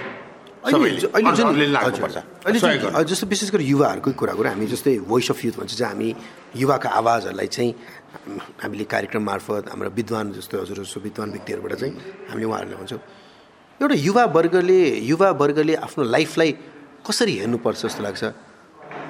अहिले। 0.76 1.00
जस्तो 3.04 3.26
विशेष 3.28 3.50
गरी 3.52 3.66
युवाहरूकै 3.66 4.12
कुरा 4.12 4.34
गरौँ 4.34 4.52
हामी 4.54 4.66
जस्तै 4.68 4.94
भोइस 5.10 5.28
अफ 5.32 5.40
युथ 5.46 5.56
भन्छ 5.60 5.74
चाहिँ 5.76 5.94
हामी 5.94 6.10
युवाका 6.56 6.90
आवाजहरूलाई 6.90 7.48
चाहिँ 7.48 7.72
हामीले 8.62 8.84
कार्यक्रम 8.84 9.24
मार्फत 9.24 9.64
हाम्रो 9.72 9.90
विद्वान 9.90 10.26
जस्तो 10.38 10.56
हजुर 10.62 10.78
जस्तो 10.84 11.00
विद्वान 11.02 11.28
व्यक्तिहरूबाट 11.32 11.74
चाहिँ 11.80 11.94
हामीले 12.30 12.46
उहाँहरूलाई 12.46 12.78
भन्छौँ। 12.82 13.02
एउटा 13.80 13.96
युवा 13.96 14.24
वर्गले 14.36 14.82
युवा 15.12 15.30
वर्गले 15.42 15.74
आफ्नो 15.86 16.04
लाइफलाई 16.04 16.52
कसरी 17.08 17.34
हेर्नुपर्छ 17.40 17.80
जस्तो 17.86 18.02
लाग्छ? 18.04 18.24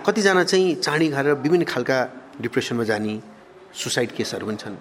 कतिजना 0.06 0.44
चाहिँ 0.44 0.76
चाँडी 0.86 1.08
खाएर 1.12 1.28
विभिन्न 1.44 1.64
खालका 1.66 1.98
डिप्रेसनमा 2.42 2.84
जाने 2.84 3.14
सुसाइड 3.74 4.10
केसहरू 4.18 4.46
पनि 4.48 4.58
छन्। 4.58 4.76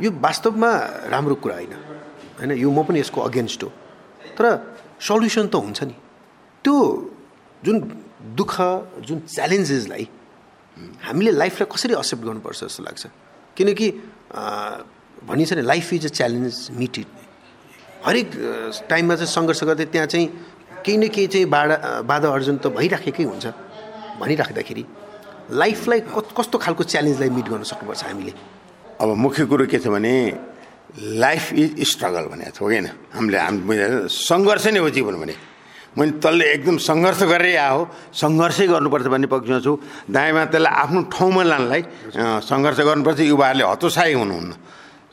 यो 0.00 0.10
वास्तवमा 0.10 0.70
राम्रो 1.12 1.34
कुरा 1.40 1.54
होइन। 1.54 1.72
होइन 2.38 2.50
यो 2.56 2.70
म 2.70 2.82
पनि 2.84 3.00
यसको 3.00 3.20
अगेन्स्ट 3.20 3.60
हो। 3.64 3.68
तर 4.36 4.44
सल्युसन 5.00 5.46
त 5.48 5.54
हुन्छ 5.56 5.82
नि। 5.84 5.94
त्यो 6.66 6.76
जुन 7.62 7.76
दुःख 8.34 8.54
जुन 9.06 9.18
च्यालेन्जेसलाई 9.30 10.04
हामीले 11.06 11.30
लाइफलाई 11.30 11.66
कसरी 11.72 11.94
एक्सेप्ट 11.94 12.22
गर्नुपर्छ 12.26 12.58
जस्तो 12.64 12.82
लाग्छ? 12.82 13.02
किनकि 13.56 13.88
भनिन्छ 15.30 15.52
नि 15.58 15.62
life 15.62 15.92
is 15.94 16.04
a 16.06 16.12
challenge 16.18 16.54
meet 16.74 16.98
it 16.98 17.08
हरेक 18.06 18.28
टाइममा 18.90 19.14
चाहिँ 19.14 19.32
सङ्घर्ष 19.36 19.62
गर्दै 19.64 19.86
त्यहाँ 19.94 20.06
चाहिँ 20.12 20.26
केही 20.84 20.96
न 20.98 21.08
केही 21.14 21.26
चाहिँ 21.32 21.46
बाधा 21.54 21.76
बाधा 22.10 22.28
अर्जन 22.34 22.56
त 22.58 22.66
भइराखेकै 22.74 23.24
हुन्छ 23.24 23.46
भनिराख्दाखेरि 24.20 24.84
लाइफलाई 25.62 26.00
कस्तो 26.38 26.56
खालको 26.58 26.82
च्यालेन्जलाई 26.92 27.30
मिट 27.30 27.46
गर्न 27.48 27.62
सक्नुपर्छ 27.62 28.02
हामीले? 28.04 28.32
अब 29.00 29.08
मुख्य 29.24 29.44
कुरो 29.50 29.66
के 29.70 29.78
छ 29.78 29.86
भने 29.94 30.14
लाइफ 31.24 31.52
इज 31.52 31.70
स्ट्रगल 31.94 32.24
भनेको 32.32 32.50
छ 32.50 32.60
हो 32.62 32.68
किन 32.68 32.86
हामीले 33.14 33.38
हामी 33.38 33.74
सङ्घर्ष 34.10 34.66
नै 34.74 34.80
हो 34.82 34.90
जीवन 34.90 35.14
भने 35.22 35.34
मैले 35.96 36.12
तल्ले 36.20 36.44
एकदम 36.54 36.76
सङ्घर्ष 36.76 37.20
गरेरै 37.32 37.56
आयो 37.56 37.80
सङ्घर्षै 38.12 38.66
गर्नुपर्छ 38.68 39.06
भन्ने 39.08 39.28
पक्षमा 39.32 39.58
छु। 39.64 39.72
दायाँमा 40.12 40.44
त्यसलाई 40.52 40.74
आफ्नो 40.84 41.00
ठाउँमा 41.08 41.42
लानलाई 41.42 41.82
सङ्घर्ष 42.44 42.78
गर्नुपर्छ। 42.88 43.20
युवाहरूले 43.32 43.64
हतोत्साही 43.64 44.14
हुनुहुन्न। 44.20 44.52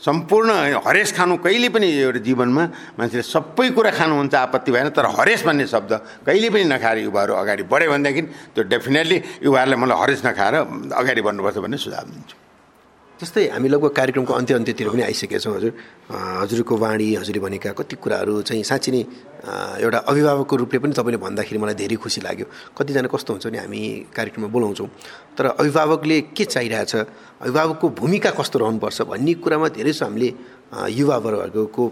सम्पूर्ण 0.04 0.52
हरेस 0.84 1.16
खानु 1.16 1.40
कहिले 1.40 1.72
पनि 1.72 1.88
एउटा 1.88 2.20
जीवनमा 2.28 2.64
मान्छेले 3.00 3.24
सबै 3.24 3.72
कुरा 3.72 3.92
खानुहुन्छ 3.96 4.36
आपत्ति 4.36 4.72
भएन 4.76 4.92
तर 4.92 5.08
हरेस 5.16 5.48
भन्ने 5.48 5.66
शब्द 5.72 5.92
कहिले 6.28 6.50
पनि 6.52 6.64
नखाएर 6.68 6.98
युवाहरू 7.08 7.34
अगाडि 7.40 7.64
बढ्यो 7.72 7.88
भनेदेखि 7.88 8.22
त्यो 8.52 8.64
डेफिनेटली 8.68 9.18
युवाहरूले 9.48 9.76
मलाई 9.80 9.98
हरेस 10.04 10.22
नखाएर 10.28 10.56
अगाडि 11.00 11.22
बढ्नुपर्छ 11.24 11.58
भन्ने 11.64 11.78
सुझाव 11.80 12.04
दिन्छु। 12.12 12.43
जस्तै 13.24 13.44
हामी 13.56 13.68
लगभग 13.72 13.92
कार्यक्रमको 13.96 14.34
अन्त्य 14.36 14.54
अन्त्यतिर 14.60 14.88
पनि 14.92 15.02
आइसकेका 15.08 15.40
छौँ 15.40 15.56
हजुर। 15.56 15.72
हजुरको 16.44 16.74
वाणी 16.76 17.08
हजुरले 17.24 17.40
भनेका 17.40 17.72
कति 17.80 17.96
कुराहरू 18.04 18.34
चाहिँ 18.44 18.64
साँच्ची 18.68 18.90
नै 18.92 19.02
एउटा 19.80 20.00
अभिभावकको 20.12 20.56
रूपले 20.62 20.80
पनि 20.84 20.94
तपाईँले 21.00 21.20
भन्दाखेरि 21.24 21.60
मलाई 21.64 21.76
धेरै 21.80 21.96
खुसी 22.04 22.20
लाग्यो। 22.28 22.46
कतिजना 22.78 23.08
कस्तो 23.08 23.30
हुन्छ 23.34 23.48
भने 23.48 23.60
हामी 23.64 23.82
कार्यक्रममा 24.12 24.50
बोलाउँछौँ। 24.52 24.88
तर 25.38 25.46
अभिभावकले 25.56 26.18
के 26.36 26.44
चाहिरहेछ? 26.54 26.94
अभिभावकको 27.48 27.86
भूमिका 28.00 28.32
कस्तो 28.40 28.58
रहनुपर्छ? 28.60 29.00
भन्ने 29.12 29.34
कुरामा 29.44 29.68
धेरै 29.78 29.92
जसो 29.92 30.06
हामीले 30.06 30.30
अ, 30.74 30.88
युवा 30.90 31.18
वर्गको 31.24 31.84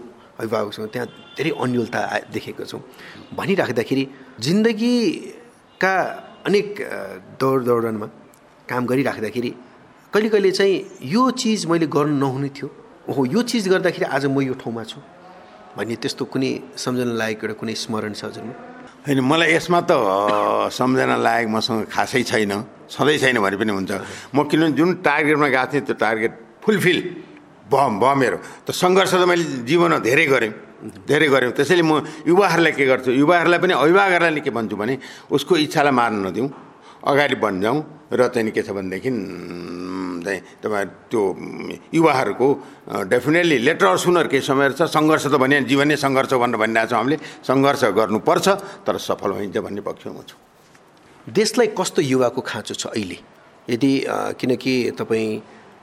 अभिभावकसँग 0.41 0.87
त्यहाँ 0.91 1.07
धेरै 1.37 1.51
अन्यलता 1.63 1.99
देखेको 2.33 2.63
छौँ। 2.65 2.81
भनिराख्दाखेरि 3.39 4.03
जिन्दगीका 4.45 5.93
अनेक 6.47 6.67
दौड 7.39 7.59
दौडनमा 7.65 8.07
काम 8.69 8.83
गरिराख्दाखेरि 8.89 9.51
कहिले 10.11 10.29
कहिले 10.29 10.51
चाहिँ 10.51 11.07
यो 11.07 11.23
चिज 11.39 11.65
मैले 11.71 11.87
गर्नु 11.87 12.19
नहुने 12.19 12.49
थियो। 12.51 12.67
ओहो 13.07 13.25
यो 13.31 13.41
चिज 13.47 13.67
गर्दाखेरि 13.71 14.05
आज 14.11 14.25
म 14.27 14.43
यो 14.43 14.53
ठाउँमा 14.59 14.83
छु। 14.83 14.99
भन्ने 15.71 15.95
त्यस्तो 16.03 16.25
कुनै 16.27 16.75
सम्झना 16.75 17.15
लायक 17.15 17.39
एउटा 17.39 17.55
कुनै 17.55 17.75
स्मरण 17.79 18.11
छ 18.19 18.27
हजुरमा 18.27 18.53
होइन 19.07 19.19
मलाई 19.23 19.55
यसमा 19.55 19.79
त 19.87 19.91
सम्झना 20.67 21.15
लायक 21.15 21.47
मसँग 21.47 21.87
खासै 21.87 22.23
छैन। 22.27 22.51
सधैँ 22.91 23.17
छैन 23.23 23.39
भने 23.39 23.55
पनि 23.55 23.71
हुन्छ। 23.71 23.91
म 24.35 24.43
किनभने 24.51 24.75
जुन 24.75 24.89
टार्गेटमा 24.99 25.47
गएको 25.47 25.71
थिएँ 25.71 25.83
त्यो 25.87 25.95
टार्गेट 25.95 26.33
फुलफिल 26.59 26.97
भयो 27.71 27.89
भयो 28.03 28.15
मेरो 28.19 28.37
त 28.67 28.75
सङ्घर्ष 28.75 29.15
त 29.15 29.23
मैले 29.31 29.63
जीवनमा 29.63 30.03
धेरै 30.03 30.25
गरेँ। 30.27 30.51
धेरै 31.07 31.27
गरेँ। 31.31 31.55
त्यसैले 31.55 31.83
म 31.87 32.03
युवाहरूलाई 32.27 32.73
के 32.75 32.83
गर्छु? 32.83 33.15
युवाहरूलाई 33.15 33.59
पनि 33.63 33.73
अभिभावकहरूलाई 33.79 34.43
के 34.43 34.51
भन्छु 34.51 34.75
भने 34.75 34.93
उसको 35.31 35.55
इच्छालाई 35.55 35.95
मार्न 35.95 36.19
नदिउँ। 36.27 36.49
अगाडि 36.99 37.35
बढ 37.39 37.55
जाउँ 37.63 37.79
र 38.11 38.27
नि 38.43 38.51
के 38.51 38.61
छ 38.61 38.75
भनेदेखि 38.75 39.09
चाहिँ 40.23 40.41
तपाईँ 40.63 40.85
त्यो 41.11 41.21
युवाहरूको 41.93 42.47
डेफिनेटली 43.11 43.57
लेटर 43.65 43.85
अर 43.85 43.97
सुनर 43.97 44.27
केही 44.27 44.41
समयहरू 44.41 44.73
छ 44.79 44.81
सङ्घर्ष 44.89 45.25
त 45.27 45.35
भने 45.41 45.61
जीवन 45.69 45.87
नै 45.91 45.97
सङ्घर्ष 45.97 46.33
भनेर 46.33 46.57
भनिरहेको 46.61 46.89
छौँ 46.89 46.99
हामीले। 46.99 47.17
सङ्घर्ष 47.47 47.81
गर्नुपर्छ 47.99 48.47
तर 48.85 48.97
सफल 48.97 49.31
भइन्छ 49.37 49.57
भन्ने 49.57 49.81
पक्षमा 49.81 50.21
छु। 50.29 50.35
देशलाई 51.29 51.67
कस्तो 51.77 52.01
युवाको 52.01 52.41
खाँचो 52.41 52.73
छ 52.73 52.85
अहिले? 52.93 53.17
यदि 53.69 53.91
किनकि 54.39 54.73
तपाईँ 54.99 55.29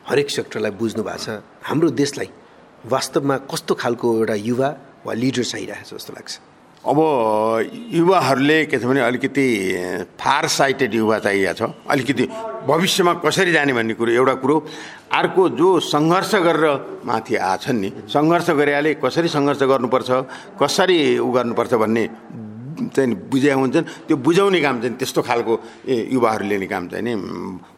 हरेक 0.08 0.28
सेक्टरलाई 0.30 0.72
बुझ्नु 0.80 1.02
भएको 1.04 1.22
छ 1.24 1.28
हाम्रो 1.68 1.88
देशलाई 1.94 2.28
वास्तवमा 2.86 3.36
कस्तो 3.50 3.74
खालको 3.74 4.06
एउटा 4.18 4.34
युवा 4.34 4.68
वा 5.06 5.12
लिडर 5.14 5.44
चाहिरहेको 5.44 5.86
छ 5.88 5.94
जस्तो 5.94 6.12
लाग्छ? 6.16 6.32
अब 6.86 6.98
युवाहरूले 7.92 8.58
के 8.66 8.78
छ 8.78 8.84
भने 8.86 9.00
अलिकति 9.00 9.46
फार 10.14 10.46
साइटेड 10.46 10.94
युवा 10.94 11.18
चाहिएको 11.18 11.54
छ। 11.58 11.70
अलिकति 11.90 12.24
भविष्यमा 12.66 13.12
कसरी 13.24 13.52
जाने 13.52 13.72
भन्ने 13.72 13.94
कुरो 13.94 14.12
एउटा 14.12 14.34
कुरो। 14.38 14.56
अर्को 15.12 15.48
जो 15.58 15.68
सङ्घर्ष 15.82 16.34
गरेर 16.46 16.64
माथि 17.04 17.34
आछन् 17.34 17.80
नि 17.80 17.92
सङ्घर्ष 18.14 18.50
गरेकाले 18.50 18.94
कसरी 19.04 19.28
सङ्घर्ष 19.28 19.62
गर्नुपर्छ 19.62 20.10
कसरी 20.62 20.98
उ 21.18 21.28
गर्नुपर्छ 21.32 21.74
भन्ने 21.74 22.04
चाहिँ 22.94 23.14
बुझाइ 23.30 23.52
हुन्छन् 23.54 23.86
त्यो 24.06 24.16
बुझाउने 24.18 24.60
काम 24.60 24.76
चाहिँ 24.82 24.96
त्यस्तो 24.96 25.20
खालको 25.22 25.54
युवाहरूले 26.14 26.54
लिने 26.54 26.66
काम 26.66 26.84
चाहिँ 26.88 27.04
नि 27.04 27.12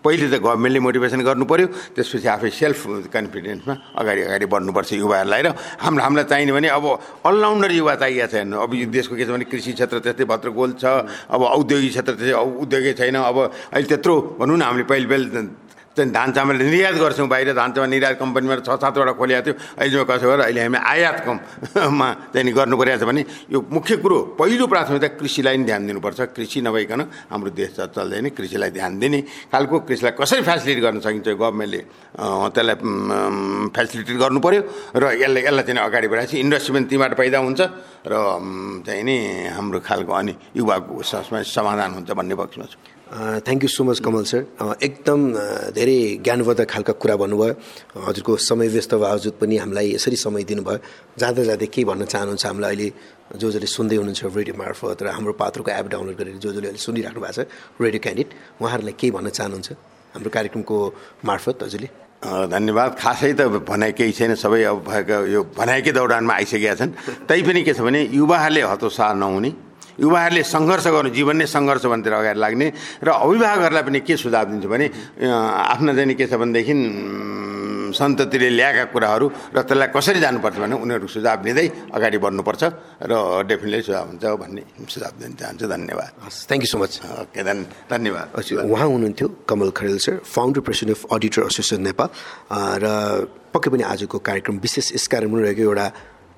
पहिले 0.04 0.26
त 0.28 0.34
गभर्मेन्टले 0.40 0.80
मोटिभेसन 0.80 1.20
गर्नु 1.28 1.44
पऱ्यो 1.44 1.66
त्यसपछि 1.96 2.28
आफै 2.36 2.50
सेल्फ 2.52 2.80
कन्फिडेन्समा 3.14 3.74
अगाडि 3.96 4.20
अगाडि 4.28 4.46
बढ्नुपर्छ 4.52 4.90
युवाहरूलाई 5.02 5.42
र 5.42 5.48
हाम्रो 5.78 6.02
हामीलाई 6.04 6.26
चाहिने 6.30 6.52
भने 6.52 6.68
अब 6.78 6.84
अलराउन्डर 7.26 7.70
युवा 7.72 7.94
चाहिएको 8.02 8.28
छैन 8.32 8.52
अब 8.58 8.70
यो 8.74 8.86
देशको 8.90 9.14
के 9.16 9.24
छ 9.24 9.30
भने 9.30 9.44
कृषि 9.50 9.72
क्षेत्र 9.72 9.96
त्यस्तै 10.04 10.24
भत्रगोल 10.32 10.70
छ 10.76 10.84
अब 11.28 11.40
औद्योगिक 11.56 11.90
क्षेत्र 11.90 12.12
त्यस्तै 12.14 12.36
औ- 12.36 12.56
उद्योगै 12.64 12.92
छैन 13.00 13.16
अब 13.20 13.36
अहिले 13.72 13.86
त्यत्रो 13.88 14.14
भनौँ 14.40 14.56
न 14.56 14.62
हामीले 14.62 14.84
पहिले 14.90 15.06
पहिले 15.08 15.28
चाहिँ 15.96 16.12
धान 16.12 16.32
चामल 16.32 16.56
निर्यात 16.56 16.94
गर्छौँ 17.02 17.26
बाहिर 17.28 17.52
धान 17.52 17.72
चामल 17.74 17.88
निर्यात 17.90 18.18
कम्पनीमा 18.22 18.56
छ 18.62 18.70
सातवटा 18.78 19.12
खोलिएको 19.18 19.42
थियो। 19.42 19.54
अहिले 19.74 20.04
कसो 20.06 20.26
गरेर 20.30 20.40
अहिले 20.46 20.60
हामी 20.62 20.78
आयात 20.78 21.18
कममा 21.26 22.08
चाहिँ 22.30 22.52
गर्नु 22.54 22.76
परिरहेको 22.78 23.02
छ 23.02 23.08
भने 23.10 23.22
यो 23.50 23.58
मुख्य 23.58 23.96
कुरो 23.98 24.18
पहिलो 24.38 24.66
प्राथमिकता 24.70 25.08
कृषिलाई 25.18 25.56
नि 25.58 25.64
ध्यान 25.66 25.82
दिनुपर्छ। 25.90 26.20
कृषि 26.30 26.60
नभइकन 26.62 27.00
हाम्रो 27.30 27.50
देश 27.50 27.74
चल्दैन 27.90 28.28
कृषिलाई 28.38 28.70
ध्यान 28.70 28.92
दिने 29.02 29.20
खालको 29.50 29.76
कृषिलाई 29.82 30.12
कसरी 30.14 30.42
फेसिलिटी 30.46 30.80
गर्न 30.80 31.00
सकिन्छ 31.02 31.26
गभर्मेन्टले 31.26 31.80
त्यसलाई 32.54 32.76
फेसिलिटी 33.74 34.14
गर्नु 34.14 34.40
पऱ्यो 34.46 34.62
र 34.94 35.04
यसलाई 35.18 35.42
यसलाई 35.42 35.64
चाहिँ 35.66 35.82
अगाडि 35.90 36.06
बढाएपछि 36.06 36.36
इन्डस्ट्री 36.38 36.72
पनि 36.74 36.86
तीबाट 36.86 37.12
पैदा 37.18 37.38
हुन्छ 37.42 37.60
र 38.06 38.14
चाहिँ 38.86 39.02
नि 39.02 39.16
हाम्रो 39.58 39.78
खालको 39.82 40.12
अनि 40.14 40.34
युवाको 40.54 41.02
समाधान 41.02 41.90
हुन्छ 41.98 42.10
भन्ने 42.14 42.34
पक्षमा 42.38 42.66
छु। 42.70 42.78
Thank 43.10 43.62
you 43.62 43.68
so 43.68 43.82
much 43.84 43.98
Kamal 44.06 44.24
sir 44.24 44.40
एकदम 44.86 45.20
धेरै 45.74 45.98
ज्ञानवर्धक 46.22 46.68
खालका 46.70 46.92
कुरा 47.02 47.16
भन्नुभयो। 47.22 47.54
हजुरको 48.06 48.36
समय 48.38 48.68
व्यस्त 48.70 48.94
बावजुद 48.94 49.34
पनि 49.40 49.56
हामीलाई 49.58 49.98
यसरी 49.98 50.16
समय 50.16 50.42
दिनुभयो। 50.46 50.78
जाँदा 51.18 51.42
जाँदै 51.42 51.66
के 51.74 51.84
भन्न 51.90 52.04
चाहनुहुन्छ 52.06 52.46
हामीलाई 52.46 52.70
अहिले 52.70 52.88
जो 53.34 53.50
जसले 53.50 53.66
सुन्दै 53.66 53.96
हुनुहुन्छ 53.98 54.22
रेडियो 54.30 54.54
मार्फत 54.62 55.02
र 55.02 55.06
हाम्रो 55.10 55.32
पात्रको 55.42 55.70
एप 55.70 55.86
डाउनलोड 55.90 56.16
गरेर 56.18 56.36
जो 56.38 56.50
जसले 56.54 56.68
अहिले 56.70 56.82
सुनिराख्नु 56.86 57.20
भएको 57.20 57.34
छ 57.34 57.50
रेडियो 57.82 58.00
क्यान्डिडेट 58.04 58.30
उहाँहरूलाई 58.62 58.94
के 58.94 59.10
भन्न 59.10 59.28
चाहनुहुन्छ 59.34 59.68
हाम्रो 60.14 60.30
कार्यक्रमको 60.30 60.76
मार्फत 61.26 61.56
हजुरले? 61.66 61.88
धन्यवाद। 62.20 62.90
खासै 63.00 63.32
त 63.32 63.40
भनाइ 63.64 63.92
केही 63.98 64.12
छैन। 64.12 64.34
सबै 64.38 64.62
अब 64.70 64.78
भएको 64.86 65.16
यो 65.34 65.40
भनाइकै 65.58 65.92
दौडानमा 65.98 66.34
आइसकेका 66.34 66.74
छन्। 66.78 66.90
तैपनि 67.26 67.62
के 67.66 67.72
छ 67.74 67.80
भने 67.80 68.00
युवाहरूले 68.12 68.60
हतोत्साह 68.70 69.12
नहुने 69.18 69.50
युवाहरूले 70.00 70.42
सङ्घर्ष 70.54 70.86
गर्नु 70.94 71.10
जीवन 71.18 71.36
नै 71.40 71.46
सङ्घर्ष 71.46 71.84
भन्तिर 71.92 72.12
अगाडि 72.20 72.40
लाग्ने 72.44 72.66
र 73.04 73.08
अभिभावकहरूलाई 73.24 73.84
पनि 73.88 74.00
के 74.00 74.14
सुझाव 74.16 74.44
दिन्छु 74.50 74.68
भने 74.72 74.86
आफ्नो 75.26 75.90
चाहिँ 75.96 76.14
के 76.16 76.26
छ 76.26 76.34
भनेदेखि 76.40 76.74
सन्ततिले 77.90 78.48
ल्याएका 78.54 78.84
कुराहरू 78.94 79.26
र 79.50 79.58
त्यसलाई 79.66 79.88
कसरी 79.90 80.20
जानुपर्छ 80.24 80.56
भने 80.62 80.74
उनीहरू 80.78 81.06
सुझाव 81.10 81.38
लिँदै 81.42 81.66
अगाडि 81.90 82.18
बढ्नुपर्छ 82.22 82.62
र 83.10 83.12
डेफिनेटली 83.50 83.82
सुझाव 83.82 84.04
हुन्छ 84.10 84.24
भन्ने 84.42 84.62
सुझाव 84.86 85.12
दिन 85.20 85.32
चाहन्छु। 85.34 85.66
धन्यवाद। 85.74 86.10
Thank 86.48 86.62
you 86.64 86.70
so 86.70 86.78
much 86.78 86.92
okay 87.26 87.42
धन् 87.42 87.60
धन्यवाद। 87.90 88.26
उहाँ 88.70 88.86
हुनुहुन्थ्यो 88.94 89.26
Kamal 89.50 89.70
Kharel 89.78 89.98
sir 90.06 90.14
founder 90.22 90.60
president 90.66 90.98
of 90.98 91.02
auditor 91.14 91.42
association 91.50 91.80
Nepal 91.82 92.08
र 92.82 92.86
पक्कै 93.50 93.68
पनि 93.74 93.82
आजको 93.82 94.18
कार्यक्रम 94.22 94.56
विशेष 94.62 94.86
यस 94.94 95.06
कारण 95.10 95.34
रहेको 95.34 95.62
एउटा 95.62 95.86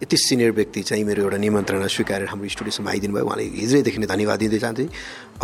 यति 0.02 0.16
सिनियर 0.16 0.50
व्यक्ति 0.52 0.82
चाहिँ 0.82 1.04
मेरो 1.04 1.22
एउटा 1.22 1.38
निमन्त्रणा 1.38 1.86
स्वीकारेर 1.86 2.28
हाम्रो 2.28 2.48
स्टुडियोसम्म 2.48 2.88
आइदिनु 2.88 3.14
भयो। 3.14 3.24
उहाँले 3.24 3.44
हिजोदेखि 3.62 3.98
नै 4.02 4.06
धन्यवाद 4.10 4.38
दिँदै 4.42 4.58
चाहन्छु 4.58 4.84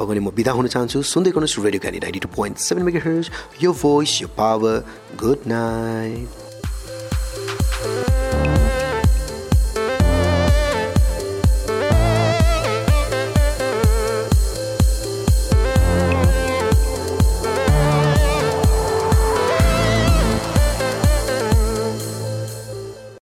अगाडि 0.03 0.21
म 0.21 0.31
बिदा 0.35 0.53
हुन 0.59 0.67
चाहन्छु। 0.75 0.99
सुन्दै 1.15 1.31
गर्नुहोस् 1.31 1.63
radio 1.63 1.81
Candy 1.81 2.01
ninety 2.03 2.21
two 2.27 2.29
point 2.35 2.57
seven 2.67 2.85
mega 2.91 3.01
यो 3.63 3.71
भोइस 3.73 4.13
यो 4.23 4.29
पावर 4.35 4.75
गुड 5.15 5.41
नाइट 5.47 6.48